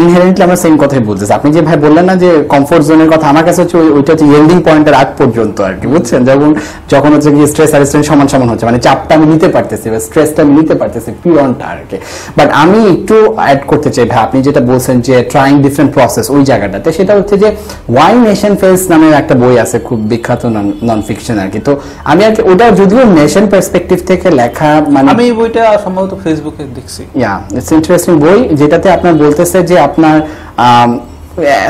ইনহেরেন্টলি 0.04 0.44
আমরা 0.48 0.60
সেম 0.64 0.76
কথাই 0.84 1.04
বলতেছি। 1.10 1.32
আপনি 1.40 1.50
যে 1.56 1.62
ভাই 1.68 1.78
বললেন 1.86 2.06
না 2.10 2.16
যে 2.24 2.30
কমফোর্ট 2.54 2.84
জোনের 2.90 3.10
কথা 3.14 3.26
আমার 3.34 3.46
কাছে 3.48 3.60
হচ্ছে 3.64 3.78
ওইটা 3.98 4.10
হচ্ছে 4.14 4.28
ইয়েল্ডিং 4.32 4.58
পয়েন্টের 4.68 4.96
আগ 5.02 5.10
পর্যন্ত 5.20 5.58
আর 5.68 5.74
কি 5.80 5.86
বুঝছেন? 5.94 6.20
যখন 6.30 6.50
যখন 6.94 7.10
হচ্ছে 7.16 7.30
কি 7.36 7.42
স্ট্রেস 7.52 7.72
আর 7.76 7.82
স্ট্রেন 7.90 8.04
সমান 8.10 8.28
সমান 8.34 8.48
হচ্ছে 8.52 8.66
মানে 8.70 8.80
চাপটা 8.86 9.12
আমি 9.18 9.26
নিতে 9.34 9.48
পারতেছি 9.56 9.88
বা 9.94 10.00
স্ট্রেসটা 10.08 10.40
আমি 10.46 10.54
নিতে 10.60 10.76
পারতেছি 10.82 11.10
পিওনটা 11.24 11.66
আর 11.74 11.80
কি। 11.90 11.98
বাট 12.38 12.50
আমি 12.64 12.80
একটু 12.94 13.16
অ্যাড 13.40 13.60
করতে 13.72 13.90
চাই 13.96 14.06
ভাই 14.12 14.20
আপনি 14.28 14.38
যেটা 14.48 14.62
বলছেন 14.72 14.96
যে 15.08 15.16
ট্রাইং 15.32 15.54
ডিফারেন্ট 15.66 15.92
প্রসেস 15.96 16.26
ওই 16.36 16.42
জায়গাটাতে 16.50 16.90
সেটা 16.98 17.14
হচ্ছে 17.18 17.36
যে 17.44 17.50
ওয়াই 17.94 18.14
নেশন 18.28 18.54
ফেস 18.62 18.82
নামের 18.92 19.14
একটা 19.22 19.36
বই 19.42 19.56
আছে 19.64 19.78
খুব 19.88 20.00
বিখ্যাত 20.12 20.42
নন 20.88 21.00
ফিকশন 21.08 21.38
আর 21.44 21.50
কি। 21.54 21.60
তো 21.68 21.72
আমি 22.12 22.22
আর 22.28 22.34
কি 22.36 22.42
ওটা 22.52 22.66
যদিও 22.80 23.02
নেশন 23.20 23.46
পার্সপেক্টিভ 23.54 24.00
থেকে 24.10 24.28
লেখা 24.42 24.70
মানে 24.96 25.08
আমি 25.14 25.24
এই 25.30 25.34
বইটা 25.40 25.64
সম্ভবত 25.86 26.12
ফেসবুকে 26.24 26.64
দেখছি। 26.78 27.02
ইয়া 27.22 27.34
ইটস 27.58 27.72
ইন্টারেস্টিং 27.78 28.14
বই 28.26 28.38
যেটাতে 28.60 28.88
আপনার 28.98 29.14
বলতেছে 29.24 29.58
যে 29.70 29.76
আপনার 29.84 30.16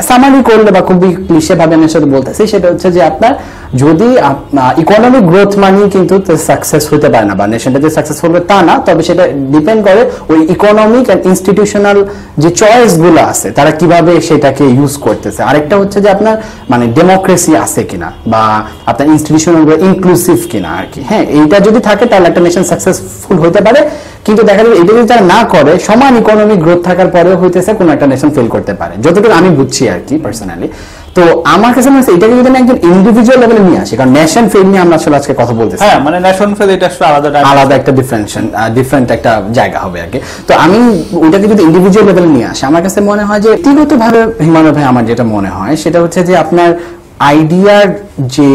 সামারি 0.02 0.40
করলে 0.42 0.70
বা 0.76 0.80
খুবই 0.80 1.10
ক্লিশে 1.26 1.54
ভাবে 1.54 1.72
আমি 1.74 1.86
সাথে 1.88 2.08
বলতেছি 2.14 2.42
সেটা 2.46 2.66
হচ্ছে 2.70 2.88
যে 2.92 3.00
আপনার 3.10 3.32
যদি 3.82 4.08
ইকোনমিক 4.82 5.24
গ্রোথ 5.30 5.52
মানেই 5.62 5.88
কিন্তু 5.94 6.14
সাকসেস 6.48 6.84
হতে 6.92 7.08
পারে 7.12 7.26
না, 7.30 7.34
বা 7.40 7.44
নেশনটা 7.52 7.78
যে 7.84 7.90
সাকসেস 7.96 8.18
হবে 8.24 8.38
তা 8.50 8.58
না, 8.68 8.74
তবে 8.86 9.02
সেটা 9.08 9.24
ডিপেন্ড 9.54 9.80
করে 9.86 10.02
ওই 10.32 10.38
ইকোনমিক 10.54 11.04
অ্যান্ড 11.08 11.22
ইনস্টিটিউশনাল 11.30 11.98
যে 12.42 12.50
চয়েসগুলো 12.60 13.20
আছে, 13.32 13.48
তারা 13.58 13.70
কীভাবে 13.80 14.12
সেটাকে 14.28 14.64
ইউজ 14.76 14.94
করতেছে। 15.06 15.40
আরেকটা 15.50 15.74
হচ্ছে 15.80 15.98
যে 16.04 16.08
আপনার 16.16 16.36
মানে 16.72 16.84
ডেমোক্রেসি 16.98 17.52
আছে 17.64 17.82
কিনা, 17.90 18.08
বা 18.32 18.42
আপনার 18.90 19.06
ইনস্টিটিউশনাল 19.14 19.62
ইনক্লুসিভ 19.88 20.38
কিনা 20.52 20.70
আর 20.80 20.86
কি। 20.92 21.00
হ্যাঁ 21.10 21.24
এইটা 21.38 21.56
যদি 21.66 21.80
থাকে, 21.88 22.04
তাহলে 22.10 22.26
একটা 22.30 22.40
নেশন 22.46 22.64
সাকসেসফুল 22.70 23.36
হতে 23.44 23.60
পারে। 23.68 23.80
কিন্তু 24.26 24.42
দেখা 24.48 24.62
যাবে, 24.64 24.76
এটা 24.82 24.92
যদি 24.98 25.06
তারা 25.12 25.24
না 25.34 25.40
করে, 25.54 25.72
সমান 25.86 26.12
ইকোনমিক 26.22 26.58
গ্রোথ 26.64 26.80
থাকার 26.88 27.08
পরেও 27.14 27.36
হইতেছে 27.42 27.70
কোনো 27.78 27.90
একটা 27.94 28.06
নেশন 28.12 28.30
ফেল 28.36 28.48
করতে 28.54 28.72
পারে। 28.80 28.94
যতটুকু 29.04 29.34
আমি 29.40 29.50
বুঝছি 29.58 29.82
আর 29.94 30.00
কি 30.08 30.14
পার্সোনালি 30.24 30.68
তো 31.16 31.22
আমার 31.54 31.72
কাছে 31.76 31.88
মনে 31.90 32.00
হচ্ছে 32.00 32.12
এটাকে 32.16 32.34
যদি 32.38 32.48
আমি 32.48 32.58
একজন 32.62 32.78
ইন্ডিভিজুয়াল 32.90 33.38
লেভেলে 33.42 33.62
নিয়ে 33.68 33.80
আসি 33.84 33.94
কারণ 33.98 34.10
ন্যাশন 34.18 34.44
ফেল 34.52 34.66
নিয়ে 34.70 34.82
আমরা 34.84 34.96
আসলে 35.00 35.16
আজকে 35.16 35.32
কথা 35.40 35.54
বলতেছি 35.60 35.82
হ্যাঁ 35.84 35.98
মানে 36.06 36.16
ন্যাশন 36.20 36.50
ফেল 36.54 36.68
এটা 36.76 36.86
আসলে 36.90 37.04
আলাদা। 37.10 37.28
আলাদা 37.52 37.74
একটা 37.80 37.92
ডিফারেন্সিয়েশন 37.98 38.44
ডিফারেন্ট 38.74 39.08
একটা 39.16 39.32
জায়গা 39.58 39.78
হবে 39.84 39.98
আর 40.04 40.08
কি 40.12 40.18
তো 40.48 40.52
আমি 40.64 40.78
ওইটাকে 41.24 41.46
যদি 41.52 41.62
ইন্ডিভিজুয়াল 41.68 42.04
লেভেলে 42.08 42.30
নিয়ে 42.36 42.46
আসি 42.52 42.62
আমার 42.70 42.82
কাছে 42.86 42.98
মনে 43.10 43.22
হয় 43.28 43.40
যে 43.40 43.48
ব্যক্তিগত 43.52 43.90
ভাবে 44.02 44.20
হিমানভাই 44.46 44.72
ভাই 44.76 44.84
আমার 44.92 45.04
যেটা 45.10 45.24
মনে 45.34 45.50
হয় 45.56 45.74
সেটা 45.82 45.98
হচ্ছে 46.04 46.20
যে 46.28 46.34
আপনার 46.44 46.70
আইডিয়ার 47.30 47.86
যে 48.36 48.50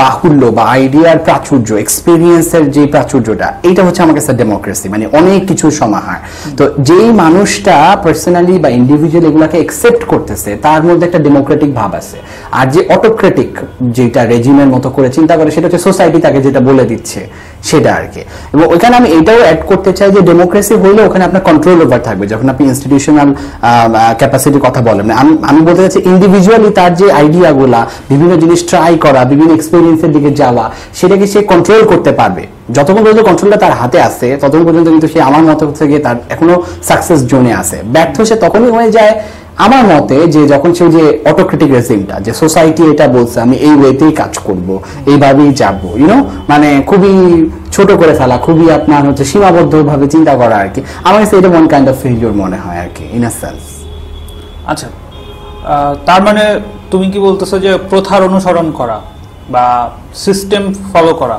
বাহুল্য 0.00 0.42
বা 0.56 0.64
আইডিয়ার 0.76 1.18
প্রাচুর্য 1.26 1.68
এক্সপিরিয়েন্সের 1.84 2.64
যে 2.76 2.82
প্রাচুর্যটা 2.94 3.48
এটা 3.70 3.80
হচ্ছে 3.86 4.00
আমার 4.04 4.16
কাছে 4.18 4.32
ডেমোক্রেসি 4.42 4.86
মানে 4.94 5.04
অনেক 5.18 5.40
কিছু 5.50 5.66
সমাহার। 5.80 6.18
তো 6.58 6.64
যেই 6.88 7.08
মানুষটা 7.22 7.76
পার্সোনালি 8.04 8.54
বা 8.64 8.68
ইন্ডিভিজুয়াল 8.80 9.24
এগুলাকে 9.30 9.56
একসেপ্ট 9.64 10.02
করতেছে, 10.12 10.50
তার 10.66 10.80
মধ্যে 10.88 11.04
একটা 11.08 11.20
ডেমোক্রেটিক 11.26 11.70
ভাব 11.80 11.90
আছে। 12.00 12.16
আর 12.58 12.66
যে 12.74 12.80
অটোক্রেটিক 12.96 13.52
যেটা 13.96 14.20
রেজিমের 14.32 14.68
মতো 14.74 14.88
করে 14.96 15.08
চিন্তা 15.16 15.34
করে, 15.38 15.50
সেটা 15.54 15.66
হচ্ছে 15.66 15.82
সোসাইটি 15.88 16.18
তাকে 16.26 16.38
যেটা 16.46 16.60
বলে 16.68 16.84
দিচ্ছে, 16.90 17.20
সেটা 17.68 17.90
আর 17.98 18.06
কি। 18.12 18.22
এবং 18.54 18.64
ওইখানে 18.74 18.94
আমি 19.00 19.08
এটাও 19.18 19.38
অ্যাড 19.46 19.60
করতে 19.70 19.90
চাই 19.98 20.08
যে 20.16 20.20
ডেমোক্রেসি 20.30 20.74
হইলে 20.82 21.00
ওখানে 21.08 21.22
আপনার 21.28 21.42
কন্ট্রোল 21.48 21.78
ওভার 21.84 22.00
থাকবে। 22.08 22.24
যখন 22.32 22.46
আপনি 22.52 22.62
ইনস্টিটিউশনাল 22.70 23.28
ক্যাপাসিটির 24.20 24.62
কথা 24.66 24.80
বলেন, 24.88 25.06
আমি 25.50 25.60
বলতে 25.68 25.80
চাচ্ছি 25.84 26.00
ইন্ডিভিজুয়ালি 26.12 26.70
তার 26.78 26.92
যে 27.00 27.06
আইডিয়াগুলা 27.20 27.80
বিভিন্ন 28.10 28.32
জিনিস 28.42 28.60
ট্রাই 28.74 28.94
করা, 29.04 29.20
বিভিন্ন 29.32 29.52
এক্সপিরিয়েন্সের 29.58 30.12
দিকে 30.16 30.30
যাওয়া, 30.40 30.64
সেটাকে 30.98 31.26
সে 31.32 31.40
কন্ট্রোল 31.52 31.82
করতে 31.92 32.10
পারবে। 32.20 32.42
যতক্ষণ 32.76 33.02
পর্যন্ত 33.04 33.22
কন্ট্রোলটা 33.28 33.58
তার 33.64 33.74
হাতে 33.80 33.98
আছে, 34.08 34.28
ততক্ষণ 34.40 34.64
পর্যন্ত 34.68 34.86
কিন্তু 34.94 35.08
সে 35.12 35.18
আমার 35.28 35.42
মতে 35.48 35.84
গিয়ে 35.90 36.02
তার 36.06 36.16
এখনও 36.34 36.56
সাকসেস 36.88 37.20
জোনে 37.30 37.52
আছে। 37.60 37.76
ব্যর্থ 37.94 38.16
সে 38.28 38.36
তখনই 38.44 38.70
হয়ে 38.76 38.90
যায় 38.96 39.12
আমার 39.66 39.84
মতে 39.92 40.16
যে 40.34 40.40
যখন 40.52 40.70
সে 40.78 40.84
যে 40.96 41.04
অটোক্রিটিক 41.30 41.70
রেজিমটা 41.76 42.16
যে 42.26 42.32
সোসাইটি 42.42 42.82
এটা 42.92 43.06
বলছে, 43.16 43.36
আমি 43.46 43.56
এই 43.66 43.74
ওয়েতেই 43.80 44.12
কাজ 44.20 44.32
করব, 44.46 44.68
এইভাবেই 45.12 45.50
যাব 45.60 45.80
ইউনো 46.00 46.18
মানে 46.50 46.68
খুবই 46.90 47.14
ছোট 47.74 47.88
করে 48.00 48.14
ফেলা, 48.20 48.36
খুবই 48.46 48.66
আপনার 48.78 49.02
হচ্ছে 49.08 49.24
সীমাবদ্ধ 49.30 49.72
ভাবে 49.90 50.06
চিন্তা 50.14 50.32
করা 50.40 50.56
আর 50.62 50.68
কি। 50.74 50.80
আমার 51.08 51.18
কাছে 51.22 51.34
এটা 51.40 51.50
মন 51.56 51.64
কাইন্ড 51.72 51.86
অফ 51.92 51.96
ফেলিওর 52.02 52.34
মনে 52.42 52.58
হয় 52.64 52.78
আর 52.84 52.90
কি 52.96 53.04
ইন 53.16 53.22
আ 53.30 53.32
সেন্স 53.42 53.62
আচ্ছা 54.72 54.88
তার 56.08 56.20
মানে 56.26 56.42
তুমি 56.90 57.06
কি 57.10 57.18
বলতেছো 57.18 57.56
যে 57.58 57.70
প্রথার 57.90 58.20
অনুসরণ 58.22 58.66
করা 58.70 58.98
বা 59.48 59.64
সিস্টেম 60.16 60.62
ফলো 60.92 61.12
করা? 61.14 61.38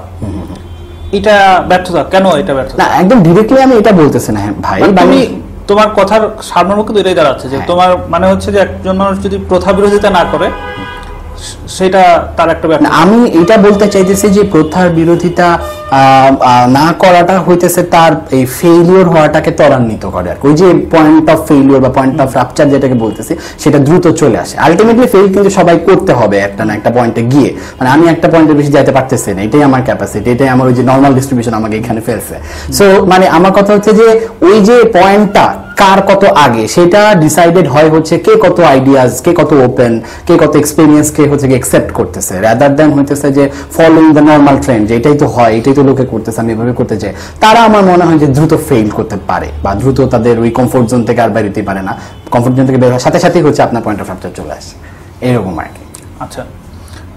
এটা 1.12 1.36
ব্যর্থতা? 1.68 2.02
কেন 2.04 2.26
এটা 2.42 2.54
ব্যর্থতা? 2.54 2.78
না 2.82 2.96
একদম 2.96 3.18
ডিরেক্টলি 3.24 3.60
আমি 3.62 3.76
এটা 3.76 3.92
বলতেছি 3.94 4.30
না 4.32 4.40
হ্যাঁ, 4.40 4.56
ভাই 4.62 4.80
মানে 4.82 5.02
আমি- 5.04 5.32
তোমার 5.68 5.90
কথার 5.96 6.24
সারমর্ম 6.42 6.82
কিন্তু 6.84 7.00
এটাই 7.02 7.16
দাঁড়াচ্ছে 7.16 7.46
যে 7.48 7.58
হ্যাঁ। 7.58 7.68
তোমার 7.68 7.90
মানে 8.10 8.26
হচ্ছে 8.28 8.50
যে 8.52 8.60
একজন 8.60 8.96
মানুষ 8.98 9.16
যদি 9.24 9.38
প্রথা 9.50 9.70
বিরোধিতা 9.74 10.10
না 10.10 10.24
করে 10.32 10.48
সেটা 11.78 12.04
তার 12.38 12.50
একটা 12.56 12.66
ব্যর্থতা 12.70 12.92
আমি 13.04 13.20
এটা 13.42 13.56
বলতে 13.66 13.86
চাইতেছি 13.94 14.28
যে 14.38 14.42
প্রথার 14.54 14.88
বিরোধিতা 15.00 15.48
না 16.78 16.86
করাটা 17.04 17.36
হইতেছে 17.48 17.82
তার 17.96 18.12
এই 18.38 18.44
ফেইলিওর 18.58 19.08
হওয়াটাকে 19.14 19.52
ত্বরান্বিত 19.60 20.04
করে 20.16 20.28
আর 20.34 20.38
ওই 20.48 20.54
যে 20.60 20.68
পয়েন্ট 20.94 21.26
অফ 21.34 21.40
ফেইলিওর 21.50 21.82
বা 21.86 21.92
পয়েন্ট 21.98 22.18
অফ 22.24 22.30
রাপচার 22.40 22.66
যেটাকে 22.74 22.98
বলতেছি 23.06 23.34
সেটা 23.62 23.80
দ্রুত 23.88 24.06
চলে 24.22 24.38
আসে। 24.44 24.56
আলটিমেটলি 24.66 25.08
ফেল 25.14 25.26
কিন্তু 25.34 25.50
সবাই 25.60 25.76
করতে 25.88 26.12
হবে 26.20 26.38
একটা 26.48 26.64
না 26.68 26.72
একটা 26.80 26.92
পয়েন্টে 26.98 27.22
গিয়ে। 27.34 27.50
মানে 27.78 27.90
আমি 27.96 28.06
একটা 28.14 28.28
পয়েন্টে 28.34 28.54
বেশি 28.60 28.72
যাইতে 28.76 28.92
পারতেছি 28.98 29.30
না 29.36 29.42
এটাই 29.48 29.64
আমার 29.70 29.82
ক্যাপাসিটি 29.88 30.28
এটাই 30.36 30.50
আমার 30.56 30.66
ওই 30.70 30.76
যে 30.80 30.84
নর্মাল 30.92 31.12
ডিস্ট্রিবিউশন 31.18 31.54
আমাকে 31.60 31.76
এখানে 31.82 32.02
ফেলছে। 32.08 32.36
সো 32.78 32.86
মানে 33.12 33.26
আমার 33.38 33.52
কথা 33.58 33.72
হচ্ছে 33.76 33.92
যে 34.00 34.08
ওই 34.48 34.58
যে 34.68 34.78
পয়েন্টটা 34.98 35.46
কার 35.82 36.00
কত 36.10 36.24
আগে 36.46 36.64
সেটা 36.76 37.02
ডিসাইডেড 37.24 37.66
হয় 37.74 37.90
হচ্ছে 37.96 38.16
কে 38.26 38.34
কত 38.46 38.58
আইডিয়াস 38.74 39.12
কে 39.26 39.32
কত 39.40 39.52
ওপেন 39.68 39.94
কে 40.28 40.34
কত 40.42 40.54
এক্সপিরিয়েন্স 40.62 41.08
কে 41.18 41.24
হচ্ছে 41.32 41.48
একসেপ্ট 41.60 41.90
করতেছে। 42.00 42.34
রাদার 42.48 42.90
হইতেছে 42.96 43.28
যে 43.38 43.44
ফলোইং 43.76 44.08
দ্য 44.18 44.24
নর্মাল 44.32 44.56
ট্রেন্ড 44.66 44.84
যে 44.90 44.94
এটাই 45.00 45.16
তো 45.22 45.26
হয়, 45.36 45.52
এটাই 45.60 45.74
তো 45.80 45.84
লোকে 45.90 46.06
করতেছে, 46.14 46.40
আমি 46.44 46.52
এভাবে 46.56 46.74
করতে 46.80 46.96
চাই। 47.02 47.12
তারা 47.44 47.60
আমার 47.68 47.84
মনে 47.92 48.04
হয় 48.08 48.20
যে 48.24 48.28
দ্রুত 48.36 48.54
ফেইল 48.68 48.90
করতে 48.98 49.18
পারে 49.30 49.48
বা 49.64 49.72
দ্রুত 49.82 50.00
তাদের 50.14 50.36
ওই 50.44 50.50
কমফোর্ট 50.60 50.86
জোন 50.92 51.02
থেকে 51.08 51.20
আর 51.26 51.32
বেরোতে 51.36 51.62
পারে 51.70 51.82
না। 51.88 51.94
কমফোর্ট 52.34 52.54
জোন 52.58 52.66
থেকে 52.68 52.80
বের 52.82 52.90
হওয়ার 52.92 53.06
সাথে 53.08 53.20
সাথেই 53.26 53.44
হচ্ছে 53.48 53.62
আপনার 53.68 53.82
পয়েন্ট 53.86 54.00
অফ 54.02 54.08
ফ্যাক্টর 54.10 54.32
চলে 54.40 54.54
আসে। 54.60 54.74
এরকম 55.28 55.56
আর 55.62 55.70
কি। 55.76 55.84
আচ্ছা। 56.24 56.44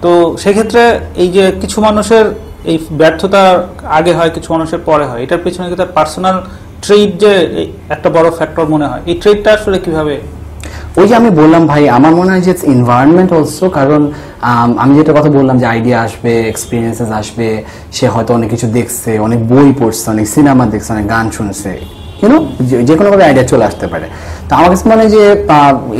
তো 0.03 0.11
সেক্ষেত্রে 0.43 0.83
এই 1.23 1.29
যে 1.35 1.45
কিছু 1.61 1.77
মানুষের 1.87 2.25
এই 2.71 2.77
ব্যর্থতা 3.01 3.43
আগে 3.99 4.13
হয়, 4.17 4.31
কিছু 4.35 4.49
মানুষের 4.55 4.81
পরে 4.89 5.05
হয়, 5.09 5.21
এটার 5.25 5.41
পেছনে 5.45 5.65
কি 5.71 5.75
তার 5.81 5.91
পার্সোনাল 5.97 6.37
ট্রেড 6.83 7.09
যে 7.23 7.33
একটা 7.95 8.09
বড় 8.17 8.27
ফ্যাক্টর 8.37 8.65
মনে 8.73 8.85
হয়। 8.91 9.01
এই 9.11 9.15
ট্রেডটা 9.21 9.49
আসলে 9.57 9.77
কীভাবে 9.85 10.15
ওই 10.99 11.05
যে 11.09 11.13
আমি 11.21 11.29
বললাম 11.41 11.63
ভাই, 11.71 11.83
আমার 11.97 12.13
মনে 12.19 12.29
হয় 12.33 12.43
যে 12.47 12.53
এনভায়রনমেন্ট 12.75 13.29
অলসো 13.37 13.65
কারণ, 13.77 14.01
আমি 14.83 14.93
যেটা 14.99 15.11
কথা 15.17 15.29
বললাম 15.37 15.55
যে 15.61 15.65
আইডিয়া 15.73 15.97
আসবে 16.05 16.31
এক্সপিরিয়েন্সেস 16.53 17.09
আসবে, 17.21 17.47
সে 17.97 18.05
হয়তো 18.13 18.31
অনেক 18.37 18.49
কিছু 18.53 18.67
দেখছে, 18.77 19.11
অনেক 19.27 19.39
বই 19.51 19.69
পড়ছে, 19.79 20.05
অনেক 20.13 20.25
সিনেমা 20.35 20.63
দেখছে, 20.73 20.89
অনেক 20.95 21.05
গান 21.13 21.25
শুনছে 21.37 21.71
ইউনো 22.21 22.37
যে 22.87 22.93
কোনো 22.99 23.09
ভাবে 23.11 23.23
আইডিয়া 23.29 23.45
চলে 23.51 23.65
আসতে 23.69 23.85
পারে। 23.93 24.07
তো 24.47 24.51
আমার 24.59 24.69
কাছে 24.71 24.85
মনে 24.91 25.01
হয় 25.01 25.11
যে 25.15 25.23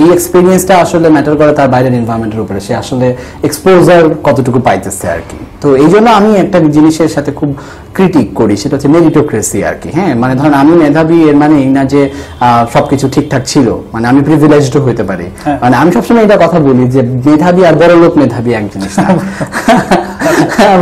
এই 0.01 0.09
এক্সপিরিয়েন্সটা 0.17 0.73
আসলে 0.85 1.07
ম্যাটার 1.15 1.35
করে 1.39 1.51
তার 1.59 1.69
বাইরের 1.73 1.93
এনভায়রনমেন্টের 1.99 2.41
উপরে। 2.45 2.59
সে 2.67 2.73
আসলে 2.83 3.07
এক্সপোজার 3.47 4.03
কতটুকু 4.27 4.59
পাইতেছে 4.67 5.05
আর 5.15 5.21
কি। 5.29 5.39
তো 5.61 5.77
এই 5.77 5.89
জন্য 5.89 6.07
আমি 6.11 6.31
একটা 6.35 6.57
জিনিসের 6.69 7.09
সাথে 7.09 7.31
খুব 7.31 7.49
ক্রিটিক 7.93 8.27
করি 8.33 8.55
সেটা 8.57 8.73
হচ্ছে 8.75 8.89
মেরিটোক্রেসি 8.89 9.59
আর 9.63 9.75
কি 9.81 9.89
হ্যাঁ? 9.97 10.11
মানে 10.15 10.33
ধরেন 10.35 10.53
আমি 10.53 10.73
মেধাবী 10.75 11.17
এর 11.23 11.35
মানে 11.35 11.55
এই 11.59 11.69
না 11.69 11.83
যে 11.85 12.01
আহ, 12.39 12.63
সবকিছু 12.73 13.05
ঠিকঠাক 13.09 13.43
ছিল 13.45 13.67
মানে 13.93 14.05
আমি 14.07 14.21
প্রিভিলেজড 14.21 14.75
হতে 14.79 15.03
পারি। 15.03 15.27
হ্যাঁ। 15.43 15.57
মানে 15.61 15.75
আমি 15.75 15.89
সবসময় 15.91 16.23
এটা 16.23 16.37
কথা 16.37 16.59
বলি 16.59 16.83
যে 16.87 17.01
মেধাবী 17.25 17.61
আর 17.63 17.75
বড় 17.75 17.93
লোক 17.95 18.13
মেধাবী 18.17 18.51
এক 18.53 18.65
জিনিস 18.73 18.93
না। 18.97 19.07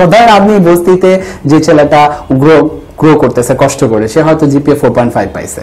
ধরেন 0.11 0.29
আপনি 0.29 0.53
বস্তিতে 0.59 1.11
যে 1.45 1.57
ছেলেটা 1.59 2.01
গ্রো 2.33 2.57
গ্রো 2.99 3.11
করতেছে, 3.23 3.53
কষ্ট 3.63 3.81
করে। 3.91 4.05
সে 4.13 4.19
হয়তো 4.27 4.43
জিপিএ 4.51 4.75
ফোর 4.81 4.91
পয়েন্ট 4.95 5.11
ফাইভ 5.15 5.29
পাইছে 5.35 5.61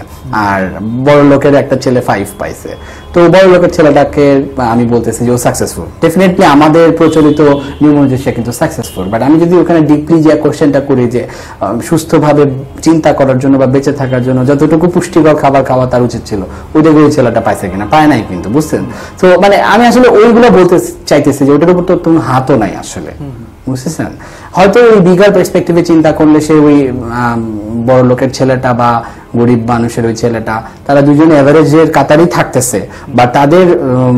আর 0.49 0.61
বড় 1.07 1.23
লোকের 1.33 1.55
একটা 1.63 1.77
ছেলে 1.85 2.01
ফাইভ 2.09 2.27
পাইছে। 2.41 2.71
তো 3.15 3.19
বড় 3.35 3.47
লোকের 3.55 3.71
ছেলেটাকে 3.77 4.25
আমি 4.75 4.85
বলতেছি 4.95 5.21
যে 5.27 5.31
ও 5.37 5.39
সাকসেসফুল 5.47 5.87
ডেফিনেটলি 6.05 6.45
আমাদের 6.57 6.87
প্রচলিত 6.99 7.41
নিয়ম 7.81 7.97
অনুযায়ী 8.01 8.21
সে 8.25 8.31
কিন্তু 8.37 8.53
সাকসেসফুল 8.61 9.05
বাট 9.13 9.21
আমি 9.29 9.37
যদি 9.43 9.55
ওখানে 9.63 9.81
ডিপলি 9.91 10.17
যে 10.27 10.33
কোশ্চেনটা 10.45 10.81
করি 10.89 11.05
যে 11.15 11.23
সুস্থভাবে 11.89 12.43
চিন্তা 12.87 13.11
করার 13.19 13.39
জন্য 13.43 13.55
বা 13.63 13.67
বেঁচে 13.75 13.93
থাকার 14.01 14.23
জন্য 14.27 14.41
যতটুকু 14.51 14.87
পুষ্টিকর 14.95 15.37
খাবার 15.43 15.63
খাওয়া 15.71 15.85
তার 15.93 16.03
উচিত 16.09 16.23
ছিল 16.31 16.41
ওইটাকে 16.75 17.01
ওই 17.07 17.11
ছেলেটা 17.17 17.41
পাইছে 17.47 17.65
কিনা? 17.73 17.87
পায় 17.95 18.07
নাই 18.13 18.21
কিন্তু, 18.31 18.49
বুঝছেন? 18.57 18.83
তো 19.21 19.27
মানে 19.43 19.57
আমি 19.75 19.85
আসলে 19.91 20.09
ওইগুলো 20.19 20.47
বলতে 20.59 20.77
চাইতেছি 21.11 21.43
যে 21.47 21.51
ওটার 21.57 21.71
উপর 21.75 21.85
তো 21.91 21.95
তুমি 22.05 22.19
হাতও 22.29 22.55
নাই 22.63 22.73
আসলে। 22.83 23.13
বুঝতেছেন? 23.69 24.11
হয়তো 24.57 24.79
ওই 24.93 24.99
বিগার 25.09 25.31
পার্সপেক্টিভে 25.37 25.83
চিন্তা 25.91 26.11
করলে 26.19 26.39
সে 26.47 26.55
ওই 26.69 26.79
বড় 27.89 28.03
লোকের 28.11 28.31
ছেলেটা 28.39 28.71
বা 28.81 28.91
গরিব 29.39 29.61
মানুষের 29.73 30.05
ওই 30.09 30.15
ছেলেটা, 30.23 30.55
তারা 30.87 31.01
দুজন 31.07 31.31
এভারেজের 31.41 31.89
কাতারই 31.97 32.29
থাকতেছে। 32.37 32.81
বা 33.17 33.25
তাদের 33.37 33.67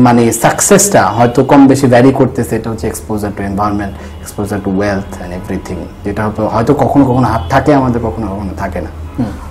মানে 0.05 0.23
সাকসেসটা 0.43 1.01
হয়তো 1.17 1.39
কম 1.51 1.61
বেশি 1.71 1.87
ভ্যারি 1.93 2.11
করতেছে। 2.19 2.53
এটা 2.59 2.67
হচ্ছে 2.71 2.85
exposure 2.91 3.31
to 3.35 3.41
environment 3.49 3.93
exposure 4.23 4.59
to 4.65 4.69
wealth 4.79 5.09
and 5.17 5.31
everything 5.39 5.77
যেটা 6.05 6.21
হয়তো 6.55 6.71
কখনো 6.83 7.03
কখনো 7.09 7.27
হাত 7.33 7.43
থাকে, 7.53 7.71
আমাদের 7.79 7.99
কখনো 8.07 8.25
কখনো 8.33 8.53
থাকে 8.61 8.79
না। 8.85 8.91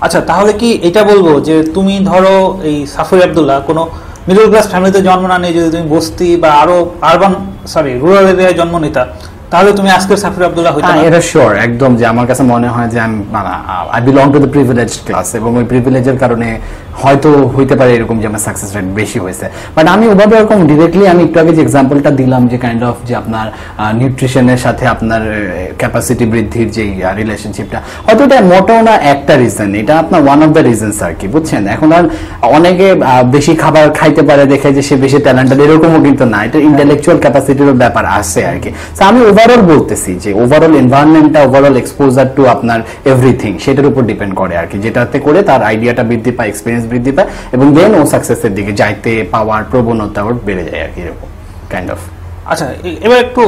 আচ্ছা 0.04 0.20
তাহলে 0.30 0.52
কি 0.60 0.68
এটা 0.88 1.02
বলব 1.10 1.26
যে 1.48 1.56
তুমি 1.76 1.94
ধরো 2.10 2.34
এই 2.70 2.76
সাফরি 2.94 3.20
আব্দুল্লাহ, 3.28 3.58
কোনো 3.68 3.82
মিডল 4.28 4.46
ক্লাস 4.50 4.66
ফ্যামিলিতে 4.72 5.00
জন্ম 5.08 5.24
না 5.32 5.36
নিয়ে 5.42 5.54
যদি 5.58 5.68
তুমি 5.74 5.86
বস্তি 5.94 6.28
বা 6.42 6.50
আরও 6.62 6.76
আরবান 7.08 7.32
সরি 7.72 7.92
রুরাল 8.02 8.26
এরিয়ায় 8.32 8.56
জন্ম 8.60 8.74
নিতা 8.84 9.02
তাহলে 9.52 9.70
তুমি 9.78 9.88
আজকের 9.96 10.18
সাফির 10.22 10.44
আব্দুল্লাহ 10.48 10.72
হইতে 10.76 10.92
না। 10.96 11.02
এটা 11.08 11.20
শিওর 11.30 11.52
একদম 11.66 11.90
যে 12.00 12.04
আমার 12.12 12.26
কাছে 12.30 12.42
মনে 12.52 12.68
হয় 12.74 12.88
যে 12.94 12.98
আমি 13.06 13.16
I 13.96 14.00
belong 14.08 14.26
to 14.34 14.38
the 14.44 14.50
privilege 14.54 14.90
class 15.06 15.28
এবং 15.40 15.50
ওই 15.60 15.64
প্রিভিলেজের 15.70 16.18
কারণে 16.22 16.48
হয়তো 17.02 17.30
হইতে 17.54 17.74
পারে 17.80 17.90
এরকম 17.96 18.16
যে 18.22 18.26
আমার 18.30 18.42
সাকসেস 18.46 18.70
রেট 18.76 18.88
বেশি 19.00 19.18
হয়েছে। 19.24 19.46
বাট 19.76 19.86
আমি 19.94 20.04
ওভাবে 20.12 20.34
এরকম 20.38 20.58
ডিরেক্টলি 20.70 21.04
আমি 21.12 21.22
একটু 21.26 21.38
আগে 21.42 21.52
যে 21.56 21.62
এক্সাম্পলটা 21.66 22.10
দিলাম 22.20 22.42
যে 22.52 22.58
কাইন্ড 22.64 22.82
অফ 22.90 22.96
যে 23.08 23.14
আপনার 23.22 23.46
নিউট্রিশনের 24.00 24.60
সাথে 24.64 24.84
আপনার 24.94 25.22
ক্যাপাসিটি 25.80 26.24
বৃদ্ধির 26.32 26.68
যে 26.76 26.84
রিলেশনশিপটা 27.20 27.78
হয়তো 28.06 28.22
এটা 28.26 28.36
মোটেও 28.52 28.80
না 28.88 28.94
একটা 29.14 29.32
রিজন 29.42 29.70
এটা 29.80 29.94
আপনার 30.02 30.20
ওয়ান 30.26 30.38
অফ 30.46 30.50
দ্য 30.56 30.62
রিজনস 30.70 30.98
আর 31.06 31.14
কি 31.20 31.26
বুঝছেন? 31.34 31.62
এখন 31.74 31.88
আর 31.98 32.04
অনেকে 32.56 32.86
বেশি 33.34 33.52
খাবার 33.62 33.84
খাইতে 33.98 34.22
পারে 34.28 34.44
দেখে 34.52 34.68
যে 34.76 34.82
সে 34.88 34.94
বেশি 35.04 35.18
ট্যালেন্টেড 35.26 35.60
এরকমও 35.64 36.00
কিন্তু 36.06 36.24
না 36.32 36.38
এটা 36.46 36.58
ইন্টেলেকচুয়াল 36.70 37.18
ক্যাপাসিটিরও 37.24 37.74
ব্যাপার 37.82 38.04
আছে 38.18 38.40
আর 38.50 38.58
কি। 38.62 38.70
আমি 39.08 39.20
ওভারঅল 39.36 39.62
বলতেছি 39.72 40.10
যে 40.24 40.30
ওভারঅল 40.42 40.74
এনভায়রনমেন্টটা 40.82 41.40
ওভারঅল 41.46 41.76
এক্সপোজার 41.82 42.26
টু 42.36 42.42
আপনার 42.54 42.80
এভরিথিং 43.12 43.52
সেটার 43.64 43.86
উপর 43.90 44.02
ডিপেন্ড 44.10 44.32
করে 44.40 44.54
আর 44.60 44.66
কি। 44.70 44.76
যেটাতে 44.84 45.18
করে 45.26 45.40
তার 45.50 45.60
আইডিয়াটা 45.70 46.02
বৃদ্ধি 46.10 46.32
পায় 46.36 46.48
এক্সপিরিয়েন্স 46.52 46.84
বৃদ্ধি 46.92 47.12
পায় 47.16 47.28
এবং 47.56 47.66
দেন 47.76 47.92
ও 47.98 48.02
সাকসেসের 48.12 48.52
দিকে 48.58 48.72
যাইতে 48.80 49.12
পাওয়ার 49.34 49.62
প্রবণতা 49.70 50.20
ওর 50.26 50.34
বেড়ে 50.46 50.64
যায় 50.70 50.82
আর 50.86 50.90
কি 50.94 51.00
এরকম 51.04 51.28
কাইন্ড 51.72 51.88
অফ 51.94 52.00
আচ্ছা 52.50 52.66
এবার 53.06 53.18
একটু 53.26 53.42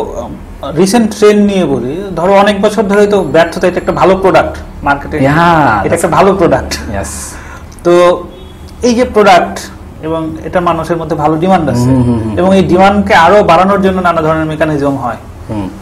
রিসেন্ট 0.81 1.09
ট্রেন্ড 1.19 1.41
নিয়ে 1.51 1.65
বলি। 1.75 1.93
ধরো 2.19 2.33
অনেক 2.43 2.57
বছর 2.65 2.85
ধরে 2.93 3.05
তো 3.15 3.19
ব্যর্থতা 3.35 3.65
এটা 3.71 3.79
একটা 3.83 3.95
ভালো 4.01 4.15
প্রোডাক্ট 4.23 4.55
মার্কেটে 4.87 5.17
এটা 5.87 5.95
একটা 5.99 6.11
ভালো 6.19 6.31
প্রোডাক্ট 6.41 6.73
ইয়াস 6.95 7.13
তো 7.85 7.93
এই 8.87 8.93
যে 8.99 9.05
প্রোডাক্ট 9.17 9.57
এবং 10.07 10.21
এটা 10.49 10.59
মানুষের 10.69 10.97
মধ্যে 11.01 11.17
ভালো 11.23 11.35
ডিমান্ড 11.43 11.67
আছে। 11.75 11.91
এবং 12.41 12.51
এই 12.59 12.65
ডিমান্ডকে 12.73 13.15
আরও 13.25 13.39
বাড়ানোর 13.51 13.81
জন্য 13.87 13.99
নানা 14.09 14.21
ধরনের 14.27 14.47
মেকানিজম 14.53 14.95
হয়। 15.05 15.21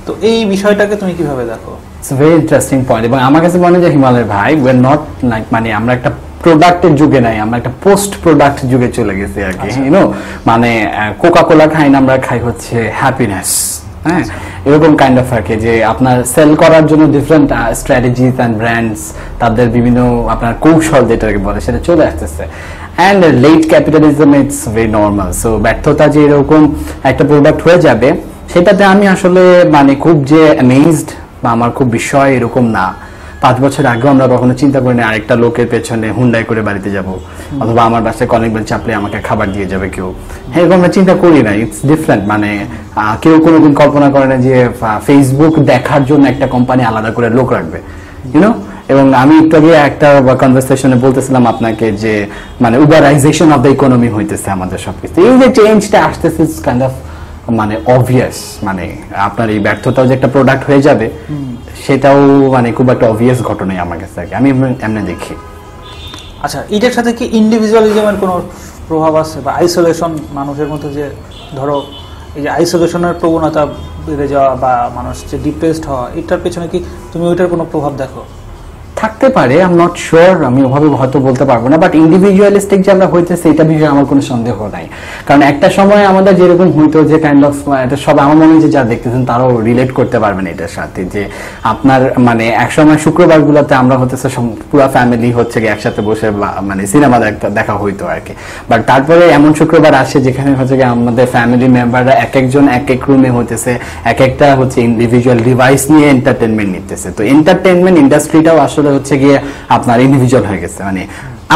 তো 0.07 0.11
এই 0.23 0.39
বিষয়টাকে 0.45 0.95
তুমি 0.97 1.13
কীভাবে 1.19 1.45
দেখো? 1.45 1.73
ইটস 1.99 2.11
ভেরি 2.21 2.35
ইন্টারেস্টিং 2.43 2.79
পয়েন্ট 2.89 3.05
এবং 3.09 3.19
আমার 3.29 3.41
কাছে 3.45 3.59
মনে 3.59 3.77
হয় 3.79 3.93
হিমালয়ের 3.97 4.29
ভাই 4.35 4.51
ওয়ের 4.63 4.79
নট 4.89 5.01
লাইক 5.31 5.45
মানে 5.53 5.69
আমরা 5.73 5.93
একটা 5.95 6.11
প্রোডাক্টের 6.45 6.93
যুগে 6.95 7.21
নাই 7.21 7.37
আমরা 7.41 7.57
একটা 7.61 7.73
পোস্ট 7.85 8.13
প্রোডাক্ট 8.23 8.59
যুগে 8.67 8.89
চলে 8.89 9.15
গেছি 9.21 9.39
আর 9.43 9.55
কি 9.61 9.67
ইউনো 9.79 10.03
মানে 10.47 10.71
কোকা 11.19 11.43
কোলা 11.43 11.67
খাই 11.67 11.87
না 11.89 11.97
আমরা 11.99 12.15
খাই 12.19 12.39
হচ্ছে 12.39 12.77
হ্যাপিনেস 13.01 13.51
হ্যাঁ? 14.07 14.25
এরকম 14.67 14.93
কাইন্ড 14.97 15.17
অফ 15.19 15.29
আর 15.33 15.43
কি 15.43 15.55
যে 15.57 15.73
আপনার 15.85 16.17
সেল 16.35 16.51
করার 16.55 16.85
জন্য 16.87 17.03
ডিফারেন্ট 17.13 17.49
স্ট্র্যাটেজিস 17.75 18.35
অ্যান্ড 18.39 18.55
ব্র্যান্ডস 18.57 19.01
তাদের 19.39 19.67
বিভিন্ন 19.71 20.01
আপনার 20.29 20.55
কৌশল 20.61 21.03
যেটাকে 21.07 21.39
বলে 21.39 21.59
সেটা 21.61 21.81
চলে 21.89 22.03
আসতেছে। 22.07 22.45
And 22.97 23.21
late 23.45 23.63
capitalism 23.69 24.31
it's 24.35 24.59
very 24.69 24.91
normal 24.91 25.31
so 25.43 25.49
ব্যর্থতা 25.59 26.05
যে 26.09 26.21
এরকম 26.25 26.61
একটা 27.05 27.25
প্রোডাক্ট 27.25 27.61
হয়ে 27.63 27.79
যাবে 27.79 28.09
সেটাতে 28.53 28.83
আমি 28.93 29.05
আসলে 29.15 29.43
মানে 29.77 29.93
খুব 30.05 30.17
যে 30.33 30.43
অ্যামেজড 30.59 31.09
বা 31.43 31.49
আমার 31.57 31.71
খুব 31.77 31.87
বিস্ময় 31.97 32.31
এরকম 32.37 32.65
না। 32.77 32.87
পাঁচ 33.43 33.57
বছর 33.65 33.85
আগেও 33.93 34.09
আমরা 34.15 34.27
কখনো 34.35 34.53
চিন্তা 34.63 34.79
করিনি 34.85 35.03
আরেকটা 35.09 35.35
লোকের 35.45 35.69
পেছনে 35.73 36.07
হুন্ডাই 36.19 36.43
করে 36.51 36.63
বাড়িতে 36.69 36.89
যাব। 36.97 37.09
অথবা 37.63 37.81
আমার 37.89 38.03
বাসায় 38.07 38.29
কলিং 38.33 38.51
বেল 38.55 38.65
চাপলে 38.71 38.93
আমাকে 39.01 39.19
খাবার 39.29 39.49
দিয়ে 39.55 39.67
যাবে 39.73 39.89
কেউ। 39.95 40.09
হ্যাঁ 40.53 40.63
এরকম 40.63 40.77
আমরা 40.79 40.91
চিন্তা 40.97 41.15
করি 41.23 41.41
না 41.47 41.53
ইটস 41.63 41.81
ডিফারেন্ট 41.91 42.23
মানে 42.33 42.51
কেউ 43.23 43.35
কোনোদিন 43.47 43.73
কল্পনা 43.81 44.09
করে 44.15 44.27
না 44.33 44.37
যে 44.47 44.55
ফেসবুক 45.07 45.55
দেখার 45.71 46.03
জন্য 46.11 46.25
একটা 46.33 46.47
কোম্পানি 46.55 46.83
আলাদা 46.91 47.11
করে 47.17 47.29
লোক 47.39 47.49
রাখবে। 47.57 47.79
ইউনো 48.33 48.51
এবং 48.93 49.05
আমি 49.23 49.35
একটু 49.43 49.55
আগে 49.61 49.73
একটা 49.89 50.09
কনভারসেশনে 50.43 50.97
বলতেছিলাম 51.05 51.43
আপনাকে 51.53 51.87
যে 52.03 52.15
মানে 52.63 52.77
উবারাইজেশন 52.85 53.49
অফ 53.55 53.61
দ্য 53.65 53.71
ইকোনমি 53.77 54.09
হইতেছে 54.17 54.49
আমাদের 54.57 54.79
সবকিছু। 54.87 55.17
এই 55.29 55.35
যে 55.41 55.49
চেঞ্জটা 55.59 55.99
আসতেছে 56.09 56.43
কাইন্ড 56.67 56.83
অফ 56.89 56.95
মানে 57.61 57.75
অবভিয়াস 57.97 58.39
মানে 58.69 58.85
আপনার 59.29 59.49
এই 59.55 59.61
ব্যর্থতাও 59.67 60.07
যে 60.09 60.15
একটা 60.15 60.29
প্রোডাক্ট 60.35 60.63
হয়ে 60.69 60.83
যাবে, 60.89 61.07
সেটাও 61.85 62.21
মানে 62.55 62.69
খুব 62.79 62.87
একটা 62.95 63.07
অবভিয়াস 63.13 63.39
ঘটনাই 63.51 63.79
আমার 63.85 63.99
কাছে 64.03 64.17
আর 64.21 64.27
কি। 64.29 64.35
আমি 64.41 64.49
এমনি 64.87 65.03
দেখি। 65.13 65.35
আচ্ছা 66.45 66.61
এটার 66.77 66.95
সাথে 66.97 67.11
কি 67.19 67.25
ইন্ডিভিজুয়ালিজমের 67.41 68.17
কোনো 68.23 68.35
প্রভাব 68.89 69.13
আছে? 69.23 69.39
বা 69.45 69.51
আইসোলেশন 69.61 70.13
মানুষের 70.39 70.69
মধ্যে 70.73 70.89
যে 70.99 71.05
ধরো, 71.59 71.77
এই 72.37 72.43
যে 72.45 72.49
আইসোলেশনের 72.59 73.15
প্রবণতা 73.21 73.63
বেড়ে 74.07 74.27
যাওয়া 74.35 74.53
বা 74.63 74.73
মানুষ 74.99 75.17
যে 75.31 75.37
ডিপ্রেসড 75.47 75.85
হওয়া, 75.91 76.05
এটার 76.19 76.41
পেছনে 76.45 76.67
কি 76.73 76.79
তুমি 77.13 77.25
ওইটার 77.31 77.49
কোনো 77.53 77.65
প্রভাব 77.73 77.93
দেখো? 78.03 78.23
থাকতে 79.01 79.27
পারে 79.37 79.55
আই 79.59 79.69
এম 79.69 79.75
নট 79.83 79.95
শিওর 80.07 80.35
আমি 80.51 80.61
ওভাবে 80.69 80.87
হয়তো 81.01 81.19
বলতে 81.27 81.45
পারব 81.51 81.65
না 81.73 81.77
বাট 81.85 81.93
ইন্ডিভিজুয়ালিস্টিক 82.05 82.81
যে 82.87 82.91
আমরা 82.95 83.07
হইতেছে, 83.15 83.47
এটা 83.53 83.65
বিষয়ে 83.71 83.91
আমার 83.95 84.07
কোনো 84.11 84.23
সন্দেহ 84.31 84.57
নাই। 84.75 84.87
কারণ 85.27 85.43
একটা 85.51 85.69
সময় 85.79 86.03
আমাদের 86.13 86.33
যেরকম 86.41 86.69
হইতো 86.77 86.99
যে 87.11 87.19
কাইন্ড 87.25 87.43
অফ 87.49 87.55
এটা 87.85 87.97
সব 88.07 88.17
আমার 88.25 88.37
মনে 88.41 88.53
হয় 88.55 88.63
যে 88.65 88.71
দেখতেছেন 88.93 89.23
তারাও 89.31 89.53
রিলেট 89.69 89.91
করতে 89.99 90.17
পারবেন 90.25 90.47
এটার 90.53 90.73
সাথে, 90.79 91.01
যে 91.15 91.23
আপনার 91.73 92.01
মানে 92.29 92.45
এক 92.65 92.71
সময় 92.77 92.99
শুক্রবার 93.05 93.41
গুলোতে 93.49 93.73
আমরা 93.83 93.97
হতেছে 94.03 94.29
পুরা 94.71 94.87
ফ্যামিলি 94.95 95.29
হচ্ছে 95.39 95.57
গিয়ে 95.63 95.73
একসাথে 95.75 96.01
বসে 96.09 96.27
মানে 96.69 96.83
সিনেমা 96.93 97.17
দেখা 97.59 97.75
হইতো 97.83 98.05
আর 98.13 98.21
কি। 98.27 98.33
বাট 98.71 98.81
তারপরে 98.91 99.25
এমন 99.39 99.51
শুক্রবার 99.61 99.93
আসে 100.03 100.19
যেখানে 100.27 100.51
হচ্ছে 100.59 100.75
গিয়ে 100.79 100.91
আমাদের 100.97 101.27
ফ্যামিলি 101.35 101.67
মেম্বাররা 101.79 102.15
এক 102.25 102.33
একজন 102.41 102.65
এক 102.79 102.87
এক 102.95 103.03
রুমে 103.09 103.31
হতেছে 103.37 103.73
এক 104.13 104.19
একটা 104.29 104.47
হচ্ছে 104.61 104.79
ইন্ডিভিজুয়াল 104.89 105.39
ডিভাইস 105.49 105.83
নিয়ে 105.93 106.07
এন্টারটেনমেন্ট 106.17 106.71
নিতেছে। 106.77 107.09
তো 107.17 107.23
এন্টারটেনমেন্ট 107.35 107.97
ইন্ডাস্ট্রিটাও 108.05 108.59
আসলে 108.67 108.86
হচ্ছে 108.97 109.15
গিয়ে 109.23 109.37
আপনার 109.77 109.99
ইন্ডিভিজুয়াল 110.07 110.45
হয়ে 110.51 110.61
গেছে। 110.65 110.81
মানে 110.89 111.03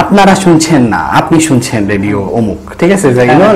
আপনারা 0.02 0.34
শুনছেন 0.44 0.82
না 0.94 1.02
আপনি 1.20 1.36
শুনছেন 1.48 1.80
রেডিও 1.92 2.18
অমুক 2.38 2.60
ঠিক 2.80 2.90
আছে? 2.96 3.06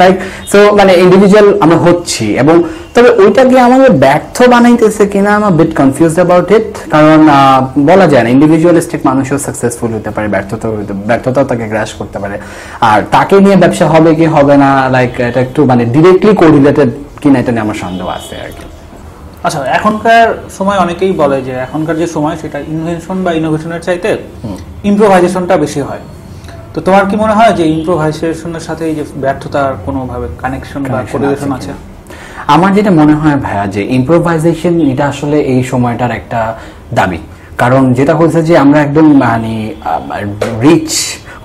লাইক 0.03 0.17
সো 0.53 0.59
মানে 0.79 0.93
ইন্ডিভিজুয়াল 1.05 1.47
আমরা 1.65 1.79
হচ্ছি 1.87 2.25
এবং 2.43 2.57
তবে 2.95 3.11
ওইটাকে 3.23 3.57
আমাদের 3.69 3.91
ব্যর্থ 4.05 4.37
বানাইতেছে 4.55 5.05
কিনা 5.13 5.31
আমার 5.39 5.53
বিট 5.59 5.73
কনফিউজ 5.81 6.13
অ্যাবাউট 6.19 6.49
ইট 6.57 6.71
কারণ 6.95 7.21
বলা 7.91 8.07
যায় 8.13 8.23
না 8.25 8.29
ইন্ডিভিজুয়ালিস্টিক 8.37 9.01
মানুষও 9.09 9.39
সাকসেসফুল 9.47 9.91
হতে 9.97 10.11
পারে 10.15 10.29
ব্যর্থতা 10.35 10.67
ব্যর্থতাও 11.11 11.45
তাকে 11.51 11.65
গ্রাস 11.73 11.91
করতে 11.99 12.19
পারে। 12.23 12.37
আর 12.91 12.99
তাকে 13.15 13.35
নিয়ে 13.45 13.57
ব্যবসা 13.63 13.87
হবে 13.93 14.11
কি 14.19 14.27
হবে 14.37 14.55
না 14.63 14.71
লাইক 14.95 15.13
এটা 15.31 15.41
একটু 15.47 15.61
মানে 15.71 15.83
ডিরেক্টলি 15.95 16.33
কোরিলেটেড 16.43 16.91
কিনা 17.23 17.37
এটা 17.43 17.51
নিয়ে 17.55 17.65
আমার 17.67 17.79
সন্দেহ 17.85 18.07
আছে 18.19 18.35
আর 18.45 18.53
কি। 18.57 18.65
আচ্ছা 19.45 19.61
এখনকার 19.79 20.29
সময় 20.59 20.79
অনেকেই 20.85 21.13
বলে 21.23 21.39
যে 21.47 21.53
এখনকার 21.67 21.97
যে 22.03 22.07
সময় 22.07 22.37
সেটা 22.43 22.59
ইনভেনশন 22.73 23.17
বা 23.25 23.31
ইনোভেশনের 23.41 23.83
চাইতে 23.87 24.11
ইম্প্রোভাইজেশনটা 24.91 25.55
বেশি 25.65 25.81
হয়। 25.89 26.03
তো 26.75 26.79
তোমার 26.87 27.05
কি 27.11 27.17
মনে 27.23 27.35
হয় 27.39 27.53
যে 27.59 27.65
ইম্প্রোভাইজেশনের 27.77 28.65
সাথে 28.69 28.83
এই 28.91 28.95
যে 28.99 29.05
ব্যর্থতার 29.23 29.73
কোনোভাবে 29.87 30.27
কানেকশন 30.43 30.83
বা 30.93 30.99
কোরিলেশন 31.13 31.51
আছে 31.59 31.73
আমার 32.55 32.71
যেটা 32.77 32.91
মনে 33.01 33.15
হয় 33.21 33.39
ভাইয়া 33.47 33.65
যে 33.75 33.83
ইম্প্রোভাইজেশন 33.99 34.75
এটা 34.93 35.05
আসলে 35.13 35.37
এই 35.53 35.61
সময়টার 35.73 36.13
একটা 36.21 36.41
দাবি। 36.99 37.21
কারণ 37.63 37.83
যেটা 37.99 38.15
হচ্ছে 38.21 38.41
যে 38.49 38.55
আমরা 38.65 38.79
একদম 38.87 39.07
মানে 39.23 39.55
রিচ 40.65 40.91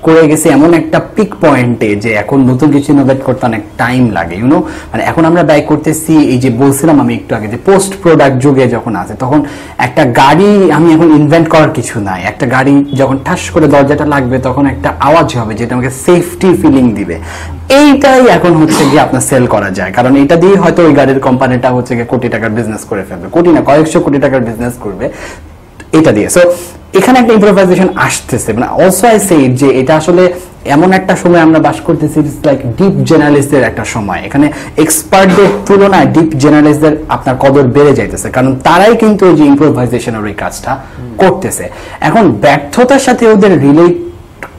করে 0.05 0.23
গেছি 0.29 0.47
এমন 0.57 0.69
একটা 0.81 0.99
পিক 1.15 1.31
পয়েন্টে 1.43 1.89
যে 2.03 2.09
এখন 2.23 2.38
নতুন 2.51 2.67
কিছু 2.75 2.89
ইনোভেট 2.95 3.19
করতে 3.27 3.43
অনেক 3.51 3.63
টাইম 3.81 4.03
লাগে 4.17 4.35
ইউনো 4.41 4.57
মানে 4.91 5.03
এখন 5.09 5.23
আমরা 5.29 5.41
ব্যয় 5.49 5.63
করতেছি, 5.69 6.13
এই 6.33 6.39
যে 6.43 6.49
বলছিলাম 6.62 6.95
আমি 7.03 7.13
একটু 7.19 7.31
আগে 7.38 7.47
যে 7.53 7.59
পোস্ট 7.69 7.91
প্রোডাক্ট 8.01 8.35
যুগে 8.43 8.65
যখন 8.75 8.93
আছে, 9.01 9.13
তখন 9.23 9.39
একটা 9.88 10.03
গাড়ি 10.21 10.51
আমি 10.77 10.88
এখন 10.95 11.07
ইনভেন্ট 11.19 11.47
করার 11.53 11.71
কিছু 11.77 11.95
নাই। 12.07 12.19
একটা 12.31 12.45
গাড়ি 12.55 12.73
যখন 13.01 13.17
ঠাস 13.25 13.41
করে 13.53 13.67
দরজাটা 13.73 14.05
লাগবে, 14.13 14.38
তখন 14.47 14.63
একটা 14.73 14.89
আওয়াজ 15.07 15.27
হবে 15.39 15.53
যেটা 15.59 15.71
আমাকে 15.75 15.91
সেফটি 16.05 16.49
ফিলিং 16.62 16.85
দিবে। 16.99 17.15
এইটাই 17.81 18.21
এখন 18.38 18.53
হচ্ছে 18.62 18.81
গিয়ে 18.89 19.01
আপনার 19.05 19.23
সেল 19.29 19.43
করা 19.53 19.69
যায়। 19.77 19.91
কারণ 19.97 20.13
এটা 20.23 20.35
দিয়ে 20.43 20.55
হয়তো 20.63 20.79
ওই 20.88 20.93
গাড়ির 20.99 21.19
কোম্পানিটা 21.27 21.69
হচ্ছে 21.75 21.91
গিয়ে 21.97 22.07
কোটি 22.13 22.27
টাকার 22.33 22.51
বিজনেস 22.57 22.83
করে 22.89 23.03
ফেলবে। 23.07 23.27
কোটি 23.35 23.49
না, 23.55 23.62
কয়েকশো 23.69 23.99
কোটি 24.05 24.19
টাকার 24.25 24.41
বিজনেস 24.49 24.75
করবে। 24.85 25.05
এটা 25.97 26.12
দিয়ে। 26.17 26.30
সো 26.36 26.41
এখানে 26.99 27.17
একটা 27.19 27.34
ইম্প্রোভাইজেশন 27.38 27.89
আসতেছে। 28.08 28.49
মানে 28.56 28.67
অলসো 28.82 29.06
আই 29.12 29.17
সে 29.28 29.36
যে 29.60 29.67
এটা 29.82 29.93
আসলে 30.02 30.23
এমন 30.75 30.89
একটা 30.99 31.13
সময় 31.21 31.41
আমরা 31.47 31.60
বাস 31.67 31.78
করতেছি 31.88 32.15
ইটস 32.21 32.38
লাইক 32.47 32.60
ডিপ 32.78 32.95
জেনারেলিস্টদের 33.10 33.63
একটা 33.69 33.84
সময়। 33.93 34.21
এখানে 34.28 34.47
এক্সপার্টদের 34.84 35.49
তুলনায় 35.67 36.08
ডিপ 36.15 36.30
জেনারেলিস্টদের 36.43 36.93
আপনার 37.15 37.36
কদর 37.43 37.65
বেড়ে 37.75 37.93
যাইতেছে। 37.99 38.28
কারণ 38.36 38.52
তারাই 38.67 38.93
কিন্তু 39.02 39.23
ওই 39.30 39.36
যে 39.39 39.45
ইম্প্রোভাইজেশনের 39.52 40.23
ওই 40.30 40.36
কাজটা 40.43 40.71
করতেছে। 41.21 41.65
এখন 42.08 42.23
ব্যর্থতার 42.43 43.02
সাথে 43.08 43.23
ওদের 43.34 43.54
রিলেট 43.65 43.95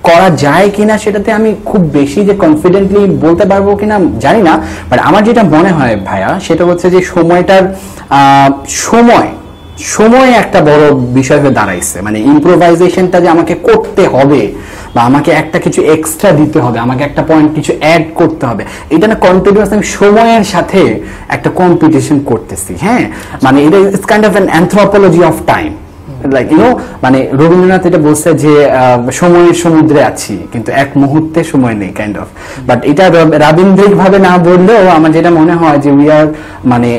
করা 0.08 0.28
যায় 0.44 0.68
কিনা 0.76 0.94
সেটাতে 1.04 1.30
আমি 1.38 1.50
খুব 1.70 1.80
বেশি 1.98 2.20
যে 2.28 2.34
কনফিডেন্টলি 2.44 3.02
বলতে 3.24 3.44
পারব 3.50 3.68
কিনা 3.80 3.96
জানি 4.24 4.40
না। 4.48 4.54
বাট 4.90 4.98
আমার 5.08 5.22
যেটা 5.28 5.42
মনে 5.54 5.70
হয় 5.78 5.94
ভাইয়া, 6.08 6.30
সেটা 6.46 6.64
হচ্ছে 6.68 6.86
যে 6.94 7.00
সময়টার 7.14 7.64
সময় 8.84 9.28
সময় 9.84 10.30
একটা 10.32 10.60
বড় 10.60 10.94
বিষয় 10.94 11.40
হয়ে 11.40 11.50
দাঁড়াইছে। 11.50 12.00
মানে 12.02 12.18
ইম্প্রোভাইজেশনটা 12.18 13.20
যে 13.20 13.28
আমাকে 13.28 13.54
করতে 13.54 14.02
হবে 14.06 14.52
বা 14.94 15.00
আমাকে 15.02 15.30
একটা 15.30 15.58
কিছু 15.58 15.82
এক্সট্রা 15.82 16.32
দিতে 16.32 16.60
হবে, 16.60 16.78
আমাকে 16.78 17.04
একটা 17.04 17.22
পয়েন্ট 17.22 17.54
কিছু 17.54 17.72
অ্যাড 17.80 18.04
করতে 18.14 18.46
হবে, 18.46 18.64
এটা 18.90 19.06
না 19.06 19.14
কন্টিনিউয়াস 19.14 19.72
আমি 19.72 19.82
সময়ের 19.82 20.44
সাথে 20.44 21.00
একটা 21.28 21.50
কম্পিটিশন 21.50 22.20
করতেছি 22.20 22.74
হ্যাঁ? 22.82 23.04
মানে 23.42 23.64
এটা 23.66 23.78
it's 23.78 24.06
kind 24.06 24.26
of 24.26 24.32
an 24.32 24.48
anthropology 24.48 25.24
of 25.24 25.36
time 25.46 25.70
মানে 27.04 27.18
রবীন্দ্রনাথ 27.40 27.82
এটা 27.88 28.00
বলছে 28.08 28.28
যে 28.44 28.52
সময়ের 29.20 29.56
সমুদ্রে 29.64 30.00
আছি, 30.10 30.34
কিন্তু 30.52 30.70
এক 30.82 30.90
মুহূর্তে 31.02 31.40
সময় 31.52 31.76
নেই 31.82 31.92
কাইন্ড 31.98 32.16
অফ 32.22 32.28
বাট 32.68 32.80
এটা 32.90 33.04
রাবীন্দ্রিক 33.46 33.92
ভাবে 34.02 34.18
না 34.26 34.32
বললেও 34.48 34.82
আমার 34.96 35.10
যেটা 35.16 35.30
মনে 35.40 35.54
হয় 35.60 35.78
যে 35.84 35.90
উই 35.98 36.06
আর 36.18 36.26
মানে 36.72 36.90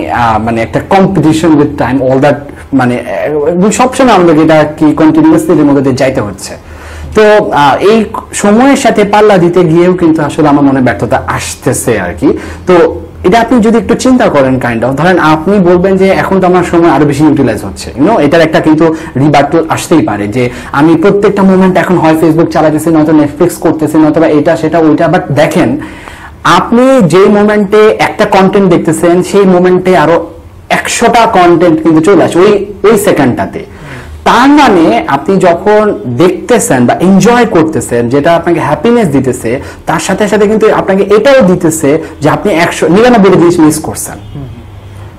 মানে 0.45 0.59
একটা 0.65 0.79
competition 0.93 1.51
with 1.59 1.71
time 1.83 1.95
all 2.07 2.19
that 2.25 2.39
মানে 2.79 2.95
সবসময় 3.79 4.15
আমাদেরকে 4.17 4.43
এটা 4.47 4.57
কি 4.79 4.87
কন্টিনিউয়াসলি 5.01 5.51
এর 5.63 5.67
মধ্যে 5.69 5.93
যাইতে 6.01 6.21
হচ্ছে। 6.27 6.53
তো 7.17 7.23
এই 7.91 7.99
সময়ের 8.43 8.79
সাথে 8.83 9.01
পাল্লা 9.13 9.35
দিতে 9.43 9.61
গিয়েও 9.71 9.93
কিন্তু 10.01 10.19
আসলে 10.27 10.47
আমার 10.53 10.65
মনে 10.69 10.81
ব্যর্থতা 10.87 11.17
আসতেছে 11.37 11.93
আর 12.05 12.13
কি। 12.19 12.29
তো 12.67 12.75
এটা 13.27 13.37
আপনি 13.43 13.55
যদি 13.65 13.77
একটু 13.83 13.95
চিন্তা 14.03 14.25
করেন 14.35 14.55
কাইন্ড 14.65 14.81
অফ 14.87 14.91
ধরেন 14.99 15.17
আপনি 15.33 15.55
বলবেন 15.69 15.93
যে 16.01 16.07
এখন 16.21 16.35
তো 16.41 16.45
আমার 16.51 16.65
সময় 16.71 16.91
আরও 16.95 17.05
বেশি 17.11 17.23
ইউটিলাইজ 17.29 17.59
হচ্ছে। 17.67 17.87
ইউনো 17.97 18.13
এটার 18.25 18.41
একটা 18.47 18.59
কিন্তু 18.67 18.85
রিবার্ট 19.23 19.51
আসতেই 19.75 20.03
পারে 20.09 20.25
যে 20.35 20.43
আমি 20.79 20.91
প্রত্যেকটা 21.03 21.41
মুভমেন্ট 21.49 21.75
এখন 21.83 21.95
হয় 22.03 22.15
ফেসবুক 22.21 22.49
চালাতেছি, 22.55 22.87
নয়তো 22.95 23.13
নেটফ্লিক্স 23.21 23.57
করতেছি 23.65 23.95
নয়তো 24.01 24.19
এটা, 24.39 24.53
সেটা, 24.61 24.77
ওইটা। 24.85 25.05
বাট 25.13 25.23
দেখেন, 25.39 25.69
আপনি 26.59 26.85
যে 27.13 27.23
মোমেন্টে 27.37 27.81
একটা 28.07 28.25
কন্টেন্ট 28.35 28.67
দেখতেছেন, 28.73 29.15
সেই 29.29 29.45
মোমেন্টে 29.53 29.91
আরও 30.03 30.15
একশোটা 30.79 31.21
কন্টেন্ট 31.39 31.77
কিন্তু 31.83 31.99
চলে 32.07 32.21
আসে, 32.25 32.37
ওই 32.45 32.51
ওই 32.87 32.95
সেকেন্ডটাতে 33.07 33.61
তার 34.29 34.49
মানে 34.59 34.85
আপনি 35.15 35.33
যখন 35.47 35.83
দেখতেছেন 36.21 36.79
বা 36.87 36.93
এনজয় 37.07 37.47
করতেছেন, 37.55 38.01
যেটা 38.13 38.29
আপনাকে 38.39 38.59
হ্যাপিনেস 38.67 39.07
দিতেছে, 39.15 39.51
তার 39.89 40.01
সাথে 40.07 40.23
সাথে 40.31 40.45
কিন্তু 40.51 40.65
আপনাকে 40.81 41.03
এটাও 41.17 41.39
দিতেছে 41.51 41.89
যে 42.21 42.27
আপনি 42.35 42.49
একশো 42.65 42.85
নিরানব্বই 42.95 43.37
জিনিস 43.41 43.57
মিস 43.65 43.77
করছেন। 43.87 44.17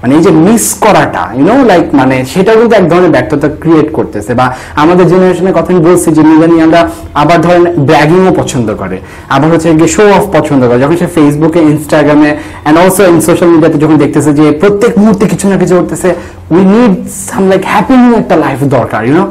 মানে 0.03 0.13
এই 0.19 0.23
যে 0.27 0.33
মিস 0.47 0.67
করাটা 0.85 1.23
ইউনো 1.39 1.55
লাইক 1.71 1.87
মানে 2.01 2.17
সেটা 2.33 2.53
কিন্তু 2.59 2.75
এক 2.81 2.85
ধরনের 2.91 3.13
ব্যর্থতা 3.17 3.49
ক্রিয়েট 3.63 3.89
করতেছে। 3.99 4.33
বা 4.41 4.47
আমাদের 4.83 5.05
জেনারেশনের 5.13 5.55
কথা 5.59 5.69
আমি 5.75 5.83
বলছি 5.89 6.09
যে 6.17 6.23
মিলেনিয়ালরা 6.31 6.83
আবার 7.23 7.39
ধরেন 7.47 7.65
ব্র্যাগিংও 7.89 8.33
পছন্দ 8.41 8.69
করে। 8.81 8.97
আবার 9.35 9.49
হচ্ছে 9.53 9.69
গিয়ে 9.81 9.91
শো 9.97 10.03
অফ 10.19 10.25
পছন্দ 10.37 10.63
করে। 10.69 10.79
যখন 10.85 10.97
সে 11.03 11.09
ফেসবুকে 11.17 11.61
ইনস্টাগ্রামে 11.73 12.31
অ্যান্ড 12.39 12.77
অলসো 12.83 13.03
ইন 13.13 13.19
সোশ্যাল 13.29 13.49
মিডিয়াতে 13.55 13.79
যখন 13.85 13.97
দেখতেছে 14.05 14.31
যে 14.41 14.47
প্রত্যেক 14.63 14.93
মুহূর্তে 15.03 15.25
কিছু 15.33 15.47
না 15.51 15.57
কিছু 15.63 15.75
করতেছে 15.79 16.09
we 16.55 16.63
need 16.75 16.93
some 17.29 17.43
like 17.51 17.63
happy 17.73 17.95
একটা 18.23 18.37
লাইফ 18.45 18.61
দরকার 18.77 19.01
ইউনো 19.09 19.25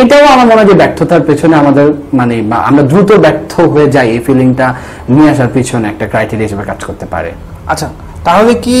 এটাও 0.00 0.24
আমার 0.34 0.46
মনে 0.50 0.58
হয় 0.60 0.68
যে 0.72 0.76
ব্যর্থতার 0.80 1.22
পেছনে 1.28 1.54
আমাদের 1.62 1.86
মানে 2.18 2.34
আমরা 2.68 2.82
দ্রুত 2.90 3.10
ব্যর্থ 3.24 3.52
হয়ে 3.72 3.88
যাই 3.94 4.06
এই 4.14 4.20
ফিলিংটা 4.26 4.66
নিয়ে 5.14 5.28
আসার 5.32 5.50
পিছনে 5.56 5.86
একটা 5.92 6.04
ক্রাইটেরিয়া 6.12 6.46
হিসেবে 6.48 6.64
কাজ 6.70 6.80
করতে 6.88 7.06
পারে। 7.14 7.32
আচ্ছা 7.66 7.88
তাহলে 8.24 8.52
কি 8.54 8.76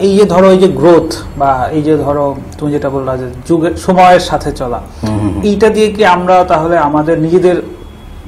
এই 0.00 0.12
যে 0.18 0.24
ধরো 0.24 0.48
এই 0.50 0.58
যে 0.58 0.68
গ্রোথ 0.72 1.08
বা 1.38 1.50
এই 1.72 1.82
যে 1.82 1.94
ধরো 1.96 2.24
তুমি 2.58 2.70
যেটা 2.72 2.88
বললা 2.90 3.12
যে 3.16 3.26
যুগের 3.48 3.74
সময়ের 3.76 4.20
সাথে 4.20 4.50
চলা 4.52 4.80
এইটা 5.44 5.68
দিয়ে 5.70 5.88
কি 5.90 6.02
আমরা 6.06 6.36
তাহলে 6.44 6.76
আমাদের 6.78 7.16
নিজেদের 7.18 7.56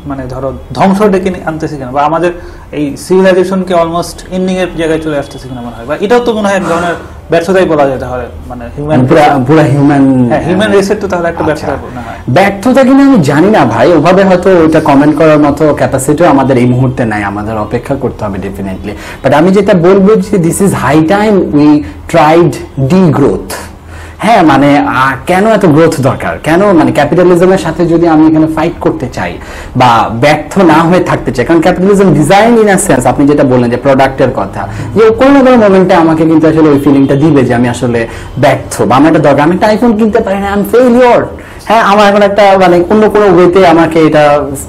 মানে 0.07 0.23
ধরো 0.27 0.49
ধ্বংস 0.75 0.99
ডেকে 1.05 1.31
আনতেছি 1.45 1.77
কেন? 1.77 1.89
বা 1.91 2.01
আমাদের 2.05 2.31
এই 2.73 2.85
সিভিলাইজেশনকে 2.97 3.75
অলমোস্ট 3.75 4.19
এন্ডিং 4.31 4.55
এর 4.57 4.71
জায়গায় 4.77 5.01
চলে 5.03 5.17
আসতেছে 5.19 5.47
কিনা 5.49 5.63
মনে 5.63 5.77
হয়? 5.77 5.87
বা 5.87 5.95
এটাও 6.01 6.21
তো 6.21 6.31
মনে 6.35 6.47
হয় 6.49 6.57
এক 6.57 6.65
ধরনের 6.69 6.97
ব্যর্থতাই 7.31 7.67
বলা 7.73 7.85
যায় 7.89 8.01
তাহলে 8.05 8.25
মানে 8.51 8.65
হিউম্যান 8.75 9.01
পুরা 9.09 9.25
পুরা 9.47 9.65
হিউম্যান 9.73 10.05
হিউম্যান 10.47 10.71
রেসের 10.73 10.99
তো 11.03 11.07
তাহলে 11.13 11.29
একটা 11.29 11.43
আচ্ছা। 11.45 11.67
ব্যর্থতা 11.67 11.75
মনে 11.87 12.01
হয়। 12.07 12.19
ব্যর্থতা 12.37 12.81
কিনা 12.83 13.03
আমি 13.09 13.19
জানি 13.31 13.49
না 13.57 13.63
ভাই 13.67 13.89
ওভাবে 13.99 14.23
হয়তো 14.29 14.49
ওইটা 14.63 14.81
কমেন্ট 14.81 15.15
করার 15.21 15.41
মতো 15.47 15.65
ক্যাপাসিটিও 15.75 16.27
আমাদের 16.27 16.57
এই 16.63 16.69
মুহূর্তে 16.75 17.03
নাই 17.05 17.23
আমাদের 17.33 17.55
অপেক্ষা 17.67 17.95
করতে 17.95 18.21
হবে 18.25 18.39
ডেফিনেটলি 18.39 18.93
বাট 19.23 19.33
আমি 19.41 19.51
যেটা 19.57 19.75
বলব 19.87 20.07
যে 20.25 20.35
this 20.47 20.59
is 20.67 20.73
high 20.85 20.97
time 21.15 21.33
we 21.55 21.69
tried 22.09 22.53
degrowth 23.19 23.49
হ্যাঁ 24.25 24.43
মানে 24.51 24.69
কেন 25.31 25.45
এত 25.57 25.65
গ্রোথ 25.75 25.95
দরকার? 26.09 26.35
কেন 26.47 26.61
মানে 26.79 26.91
ক্যাপিটালিজমের 26.99 27.63
সাথে 27.67 27.83
যদি 27.93 28.07
আমি 28.15 28.23
এখানে 28.31 28.49
ফাইট 28.57 28.75
করতে 28.85 29.07
চাই 29.17 29.33
বা 29.81 29.91
ব্যর্থ 30.23 30.53
না 30.73 30.79
হয়ে 30.89 31.03
থাকতে 31.11 31.31
চাই, 31.35 31.45
কারণ 31.49 31.61
ক্যাপিটালিজম 31.67 32.09
ডিজাইন 32.19 32.53
ইন 32.63 32.69
সেন্স 32.87 33.03
আপনি 33.13 33.23
যেটা 33.31 33.45
বললেন 33.53 33.69
যে 33.75 33.79
প্রোডাক্টের 33.87 34.31
কথা, 34.41 34.63
যে 34.97 35.05
কোনো 35.21 35.31
না 35.35 35.41
কোনো 35.45 35.57
মোমেন্টে 35.65 35.95
আমাকে 36.05 36.23
কিন্তু 36.31 36.45
আসলে 36.51 36.69
ওই 36.75 36.79
ফিলিংটা 36.85 37.15
দিবে 37.23 37.41
যে 37.49 37.53
আমি 37.59 37.69
আসলে 37.75 38.01
ব্যর্থ 38.43 38.75
বা 38.89 38.95
আমার 38.99 39.09
একটা 39.11 39.23
দরকার। 39.29 39.43
আমি 39.47 39.55
একটা 39.57 39.69
আইফোন 39.71 39.91
কিনতে 39.99 40.21
পারি 40.27 40.39
না 40.43 40.47
আই 40.51 40.57
এম 40.59 40.65
ফেলিওর 40.73 41.21
হ্যাঁ 41.69 41.83
আমার 41.93 42.05
এখন 42.11 42.23
একটা 42.31 42.45
মানে 42.63 42.77
অন্য 42.93 43.03
কোনো 43.15 43.27
ওয়েতে 43.37 43.61
আমাকে 43.75 43.99
এটা 44.09 44.25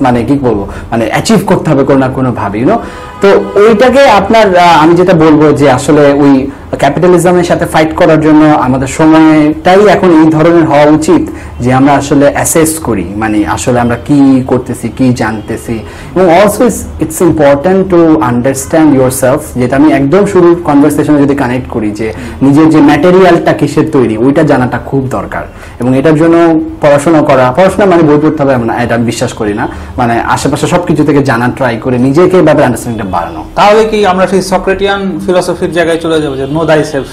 মানে 0.06 0.20
কি 0.28 0.36
বলব 0.46 0.60
মানে 0.92 1.04
অ্যাচিভ 1.14 1.40
করতে 1.52 1.68
হবে 1.72 1.84
কোনো 1.90 2.00
না 2.04 2.10
কোনো 2.18 2.30
ভাবে 2.40 2.58
ইউনো 2.62 2.76
তো 3.22 3.28
ওইটাকে 3.64 4.02
আপনার 4.20 4.46
আমি 4.84 4.94
যেটা 5.00 5.14
বলব 5.24 5.42
যে 5.60 5.68
আসলে 5.78 6.04
ওই 6.24 6.34
ক্যাপিটালিজমের 6.78 7.48
সাথে 7.50 7.66
ফাইট 7.74 7.92
করার 8.00 8.20
জন্য 8.26 8.42
আমাদের 8.68 8.90
সময়টাই 8.98 9.82
এখন 9.96 10.10
এই 10.20 10.28
ধরনের 10.36 10.66
হওয়া 10.72 10.88
উচিত। 10.98 11.24
যে 11.64 11.70
আমরা 11.80 11.94
আসলে 12.02 12.26
অ্যাসেস 12.38 12.72
করি 12.88 13.06
মানে 13.22 13.38
আসলে 13.56 13.78
আমরা 13.86 13.98
কি 14.08 14.20
করতেছি, 14.52 14.88
কি 14.98 15.08
জানতেছি। 15.22 15.76
এবং 16.16 16.26
also 16.40 16.64
it's 17.04 17.20
important 17.28 17.82
to 17.94 18.00
understand 18.30 18.90
yourself 19.22 19.42
যেটা 19.60 19.74
আমি 19.80 19.90
একদম 20.00 20.24
শুরুর 20.32 20.56
কনভারসেশনে 20.68 21.20
যদি 21.26 21.36
কানেক্ট 21.44 21.68
করি 21.76 21.90
যে 22.00 22.08
নিজের 22.46 22.68
যে 22.74 22.80
ম্যাটেরিয়ালটা 22.90 23.54
কিসের 23.60 23.88
তৈরি, 23.96 24.16
ওইটা 24.26 24.44
জানাটা 24.52 24.78
খুব 24.90 25.02
দরকার। 25.18 25.44
এবং 25.82 25.92
এটার 26.00 26.18
জন্য 26.22 26.36
পড়াশোনা 26.84 27.22
করা, 27.30 27.46
পড়াশোনা 27.58 27.86
মানে 27.92 28.04
বই 28.10 28.20
পড়তে 28.24 28.40
হবে 28.44 28.54
এমন 28.58 28.70
এটা 28.84 28.94
আমি 28.98 29.06
বিশ্বাস 29.12 29.32
করি 29.40 29.54
না। 29.60 29.66
মানে 30.00 30.16
আশেপাশে 30.36 30.66
সবকিছু 30.74 31.02
থেকে 31.08 31.22
জানা 31.30 31.48
ট্রাই 31.58 31.76
করে 31.86 31.98
নিজেকে 32.08 32.38
ব্যাপারে 32.48 32.66
আন্ডারস্ট্যান্ডিংটা 32.68 33.08
বাড়ানো। 33.16 33.42
তাহলে 33.60 33.82
কি 33.92 34.00
আমরা 34.12 34.26
সেই 34.32 34.42
সক্রেটিয়ান 34.52 35.02
ফিলোসফির 35.26 35.72
জায়গায় 35.78 36.00
চলে 36.04 36.18
যাব 36.24 36.34
যে 36.40 36.46
নো 36.56 36.62
দাই 36.70 36.82
সেলফ 36.92 37.10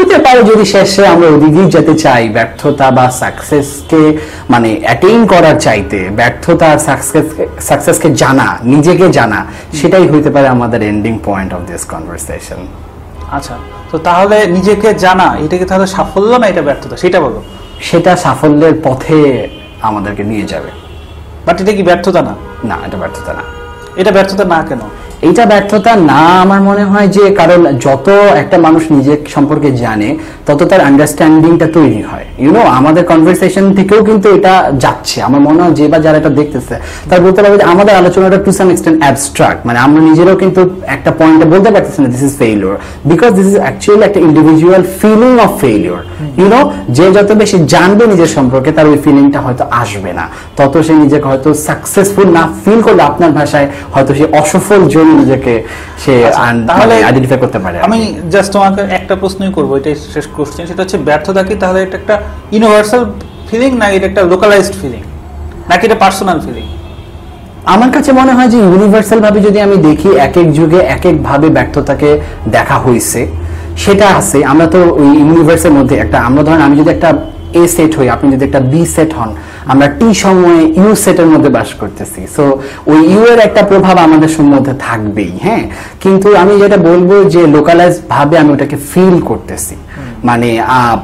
হইতে 0.00 0.18
পারে 0.18 0.42
যদি 0.42 0.64
শেষে 0.64 1.06
আমরা 1.06 1.26
ওদিকেই 1.26 1.68
যেতে 1.70 1.94
চাই 1.98 2.28
ব্যর্থতা 2.28 2.90
বা 2.90 3.10
সাকসেসকে 3.10 4.18
মানে 4.50 4.76
অ্যাটেইন 4.82 5.26
করার 5.26 5.60
চাইতে 5.60 6.08
ব্যর্থতা 6.08 6.66
আর 6.66 6.78
সাকসেসকে 7.60 8.14
জানা 8.14 8.58
নিজেকে 8.64 9.12
জানা 9.12 9.46
সেটাই 9.72 10.08
হইতে 10.08 10.30
পারে 10.30 10.48
আমাদের 10.48 10.82
ending 10.82 11.18
point 11.24 11.54
of 11.54 11.60
this 11.60 11.84
conversation 11.84 12.60
আচ্ছা 13.30 13.54
তো 13.90 13.98
তাহলে 13.98 14.46
নিজেকে 14.46 14.94
জানা 14.94 15.36
এটাকে 15.38 15.64
তাহলে 15.64 15.86
সাফল্য 15.86 16.36
না 16.36 16.46
এটা 16.46 16.62
ব্যর্থতা? 16.62 16.96
সেটা 16.96 17.20
বলো। 17.20 17.42
সেটা 17.80 18.16
সাফল্যের 18.16 18.72
পথে 18.84 19.48
আমাদেরকে 19.82 20.24
নিয়ে 20.24 20.42
যাবে। 20.42 20.70
বাট 21.46 21.60
এটা 21.60 21.72
কি 21.72 21.82
ব্যর্থতা 21.82 22.22
না? 22.22 22.34
না 22.64 22.76
এটা 22.86 22.96
ব্যর্থতা 22.96 23.32
না। 23.32 23.42
এটা 23.96 24.10
ব্যর্থতা 24.10 24.44
না 24.44 24.62
কেন? 24.68 24.78
এইটা 25.26 25.44
ব্যর্থতা 25.52 25.92
না 26.10 26.22
আমার 26.44 26.60
মনে 26.68 26.84
হয় 26.90 27.08
যে 27.16 27.24
কারণ 27.40 27.60
যত 27.86 28.08
একটা 28.42 28.56
মানুষ 28.66 28.82
নিজের 28.96 29.18
সম্পর্কে 29.34 29.68
জানে, 29.82 30.08
তত 30.46 30.60
তার 30.70 30.82
আন্ডারস্ট্যান্ডিংটা 30.88 31.66
তৈরি 31.76 32.02
হয়। 32.10 32.26
ইউনো 32.44 32.62
আমাদের 32.78 33.02
কনভারসেশন 33.10 33.64
থেকেও 33.78 34.00
কিন্তু 34.08 34.26
এটা 34.36 34.54
যাচ্ছে। 34.84 35.16
আমার 35.28 35.40
মনে 35.48 35.58
হয় 35.62 35.74
যে 35.78 35.84
বা 35.92 35.98
যারা 36.04 36.16
এটা 36.22 36.32
দেখতেছে, 36.40 36.74
তারা 37.08 37.20
বলতে 37.26 37.38
পারবে 37.42 37.56
যে 37.60 37.66
আমাদের 37.72 37.94
আলোচনাটা 38.00 38.38
টু 38.46 38.50
সাম 38.58 38.68
এক্সটেন্ট 38.72 38.98
অ্যাবস্ট্রাক্ট 39.02 39.60
মানে 39.68 39.78
আমরা 39.86 40.00
নিজেরাও 40.08 40.36
কিন্তু 40.42 40.60
একটা 40.96 41.10
পয়েন্টে 41.18 41.46
বলতে 41.52 41.68
পারতেছি 41.74 41.98
না 42.02 42.08
this 42.14 42.22
is 42.28 42.34
failure 42.42 42.74
because 43.10 43.30
this 43.38 43.46
is 43.52 43.56
actually 43.64 44.04
একটা 44.08 44.20
individual 44.28 44.82
feeling 45.00 45.32
of 45.46 45.50
failure 45.62 46.00
you know 46.40 46.60
যে 46.96 47.06
যত 47.16 47.30
বেশি 47.42 47.56
জানবে 47.74 48.02
নিজের 48.12 48.30
সম্পর্কে, 48.36 48.70
তার 48.76 48.86
ওই 48.92 48.98
ফিলিংটা 49.04 49.38
হয়তো 49.46 49.64
আসবে 49.82 50.10
না। 50.18 50.24
তত 50.58 50.74
সে 50.86 50.92
নিজেকে 51.02 51.26
হয়তো 51.30 51.48
সাকসেসফুল 51.68 52.26
না 52.36 52.42
ফিল 52.62 52.80
করলে 52.86 53.02
আপনার 53.10 53.30
ভাষায় 53.38 53.66
হয়তো 53.94 54.12
সে 54.18 54.24
অসফল 54.40 54.82
জন্য 54.94 55.09
নিজেকে 55.14 55.52
সে 56.04 56.12
আচ্ছা, 56.24 56.42
তাহলে 56.68 56.84
মানে 56.86 57.04
আইডেন্টিফাই 57.04 57.38
করতে 57.38 57.58
পারে 57.58 57.76
আমি 57.80 57.98
জাস্ট 58.30 58.52
তোমাকে 58.52 58.82
একটা 58.82 59.16
প্রশ্নই 59.16 59.52
করব 59.52 59.70
এটাই 59.76 59.94
শেষ 60.14 60.26
কোশ্চেন 60.36 60.66
সেটা 60.66 60.82
হচ্ছে 60.82 60.98
ব্যর্থতা 60.98 61.42
কি? 61.42 61.54
তাহলে 61.54 61.78
এটা 61.82 61.96
একটা 61.96 62.14
ইউনিভার্সাল 62.52 63.02
ফিলিং 63.50 63.70
না 63.78 63.86
এটা 63.88 64.06
একটা 64.06 64.22
লোকালাইজড 64.22 64.74
ফিলিং 64.82 65.02
নাকি 65.68 65.86
এটা 65.86 65.94
পার্সোনাল 65.94 66.40
ফিলিং 66.40 66.64
আমার 67.64 67.90
কাছে 67.90 68.12
মনে 68.12 68.32
হয় 68.32 68.48
যে 68.48 68.58
ইউনিভার্সাল 68.58 69.20
ভাবে 69.20 69.40
যদি 69.40 69.60
আমি 69.60 69.76
দেখি 69.76 70.08
এক 70.16 70.36
এক 70.36 70.52
যুগে 70.52 70.78
এক 70.78 71.06
এক 71.06 71.22
ভাবে 71.22 71.48
ব্যর্থতাকে 71.48 72.20
দেখা 72.46 72.76
হয়েছে 72.78 73.26
সেটা 73.76 74.06
আছে। 74.08 74.44
আমরা 74.44 74.66
তো 74.66 74.78
ওই 74.92 75.08
ইউনিভার্সের 75.18 75.70
মধ্যে 75.70 75.96
একটা 75.96 76.18
আমরা 76.20 76.42
ধরেন 76.42 76.60
আমি 76.60 76.76
যদি 76.76 76.90
একটা 76.90 77.10
এ 77.60 77.64
সেট 77.74 77.92
হই। 77.98 78.06
আপনি 78.16 78.26
যদি 78.34 78.44
একটা 78.48 78.60
বি 78.72 78.82
সেট 78.94 79.10
হন 79.18 79.30
আমরা 79.72 79.86
টি 79.98 80.08
সময়ে 80.24 80.60
ইউ 80.80 80.90
সেটের 81.04 81.28
মধ্যে 81.32 81.50
বাস 81.58 81.70
করতেছি। 81.80 82.20
সো 82.36 82.44
ওই 82.86 82.98
ইউ 83.12 83.22
এর 83.32 83.40
একটা 83.48 83.62
প্রভাব 83.70 83.96
আমাদের 84.06 84.30
সম্বন্ধে 84.36 84.74
থাকবেই 84.86 85.32
হ্যাঁ? 85.44 85.64
কিন্তু 86.02 86.28
আমি 86.42 86.52
যেটা 86.62 86.78
বলব 86.88 87.10
যে 87.34 87.42
লোকালাইজ 87.56 87.94
ভাবে 88.08 88.34
আমি 88.38 88.50
ওটাকে 88.52 88.76
ফিল 88.90 89.16
করতেছি। 89.30 89.76
মানে 90.28 90.50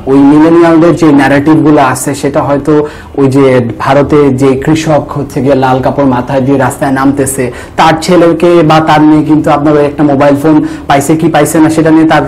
ওই 0.06 0.18
মিলেনিয়ালদের 0.32 0.94
যে 1.02 1.09
ন্যারেটিভগুলো 1.12 1.80
আছে 1.92 2.11
সেটা 2.14 2.40
হয়তো 2.48 2.74
ওই 3.20 3.26
যে 3.37 3.44
ভারতে 3.78 4.18
যে 4.42 4.50
কৃষক 4.64 5.04
হচ্ছে 5.16 5.38
গিয়ে 5.44 5.56
লাল 5.64 5.78
কাপড় 5.85 6.09
মাথায় 6.16 6.42
দিয়ে 6.46 6.59
রাস্তায় 6.59 6.92
নামতেছে 6.92 7.44
তার 7.76 7.94
ছেলেকে 8.02 8.50
বা 8.70 8.78
তার 8.80 9.02
মেয়ে 9.09 9.24
কিন্তু 9.30 9.48
আপনার 9.50 9.74
একটা 9.90 10.02
মোবাইল 10.02 10.35
ফোন 10.42 10.56
পাইছে 10.87 11.12
কি 11.20 11.26
পাইছে 11.28 11.56
না 11.62 11.68
সেটা 11.76 11.90
নিয়ে 11.90 12.09
তার 12.12 12.24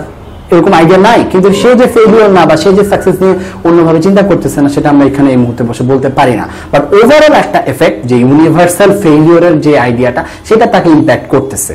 এরকম 0.51 0.73
আইডিয়া 0.73 0.99
নাই 0.99 1.19
কিন্তু 1.31 1.49
সে 1.53 1.69
যে 1.75 1.87
ফেলিওর 1.87 2.29
না 2.37 2.43
বা 2.45 2.55
সে 2.57 2.69
যে 2.73 2.83
সাকসেস 2.83 3.15
নিয়ে 3.21 3.35
অন্যভাবে 3.63 3.99
চিন্তা 4.01 4.21
করতেছে 4.21 4.59
না 4.61 4.69
সেটা 4.69 4.87
আমরা 4.89 5.05
এখানে 5.05 5.29
এই 5.31 5.37
মুহূর্তে 5.37 5.63
বসে 5.63 5.83
বলতে 5.83 6.09
পারি 6.09 6.33
না। 6.35 6.45
বাট 6.71 6.83
ওভারঅল 6.93 7.33
একটা 7.33 7.59
এফেক্ট 7.65 7.99
যে 8.05 8.15
ইউনিভার্সাল 8.17 8.89
ফেলিওরের 9.03 9.55
যে 9.61 9.79
আইডিয়াটা 9.79 10.21
সেটা 10.45 10.65
তাকে 10.65 10.89
ইম্প্যাক্ট 10.89 11.27
করতেছে। 11.29 11.73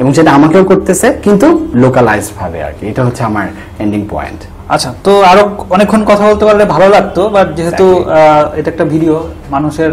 এবং 0.00 0.10
সেটা 0.14 0.30
আমাকেও 0.32 0.64
করতেছে 0.64 1.06
কিন্তু 1.22 1.46
লোকালাইজ 1.74 2.26
ভাবে 2.38 2.58
আর 2.62 2.72
কি। 2.80 2.84
এটা 2.86 3.02
হচ্ছে 3.04 3.22
আমার 3.24 3.46
এন্ডিং 3.78 4.02
পয়েন্ট 4.10 4.40
আচ্ছা 4.68 4.90
তো 5.04 5.12
আরও 5.22 5.42
অনেকক্ষণ 5.70 6.02
কথা 6.04 6.24
বলতে 6.30 6.44
পারলে 6.44 6.64
ভালো 6.64 6.88
লাগতো 6.88 7.28
বাট 7.28 7.48
যেহেতু 7.56 7.86
আহ, 7.98 8.44
এটা 8.56 8.68
একটা 8.70 8.84
ভিডিও 8.84 9.14
মানুষের 9.50 9.90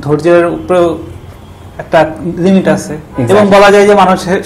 ধৈর্যের 0.00 0.44
উপরেও 0.46 0.86
একটা 1.82 1.98
লিমিট 2.44 2.66
আছে। 2.76 2.94
এবং 3.32 3.44
বলা 3.54 3.68
যায় 3.74 3.84
যে 3.90 3.94
মানুষের 4.02 4.38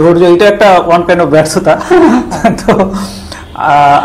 ধৈর্য 0.00 0.22
এটা 0.34 0.46
একটা 0.52 0.68
ওয়ান 0.88 1.02
কাইন্ড 1.06 1.20
অফ 1.24 1.28
ব্যর্থতা। 1.34 1.74
তো 2.60 2.72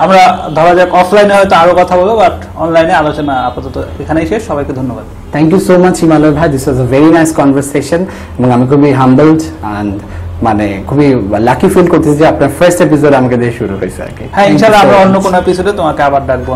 আমরা 0.03 0.21
ধরা 0.57 0.71
যাক 0.79 0.89
অফলাইনে 1.01 1.33
হয়তো 1.37 1.55
আরও 1.61 1.73
কথা 1.81 1.93
বলব 1.99 2.11
বাট 2.23 2.35
অনলাইনে 2.63 2.93
আলোচনা 3.01 3.33
আপাতত 3.49 3.75
এখানেই 4.03 4.25
শেষ। 4.31 4.41
সবাইকে 4.49 4.73
ধন্যবাদ। 4.79 5.05
Thank 5.33 5.47
you 5.53 5.59
so 5.67 5.73
much 5.83 5.95
Himalaya 6.03 6.33
ভাই 6.39 6.47
this 6.53 6.63
was 6.67 6.77
a 6.85 6.87
very 6.93 7.09
nice 7.17 7.29
conversation 7.39 8.01
এবং 8.37 8.49
আমি 8.55 8.65
খুবই 8.71 8.91
হাম্বলড 9.01 9.41
অ্যান্ড 9.49 9.95
মানে 10.47 10.65
খুবই 10.89 11.07
লাকি 11.49 11.67
ফিল 11.73 11.87
করতেছি 11.93 12.15
যে 12.21 12.25
আপনার 12.33 12.49
ফার্স্ট 12.59 12.79
এপিসোড 12.85 13.13
আমাকে 13.19 13.35
দিয়ে 13.41 13.53
শুরু 13.59 13.73
হয়েছে 13.81 13.99
আর 14.07 14.11
কি। 14.17 14.25
হ্যাঁ 14.35 14.47
so 14.61 14.65
আমরা 14.83 14.97
অন্য. 15.03 15.15
কোনো 15.25 15.35
এপিসোডে 15.43 15.71
তোমাকে 15.79 16.01
আবার 16.09 16.21
ডাকবো। 16.29 16.49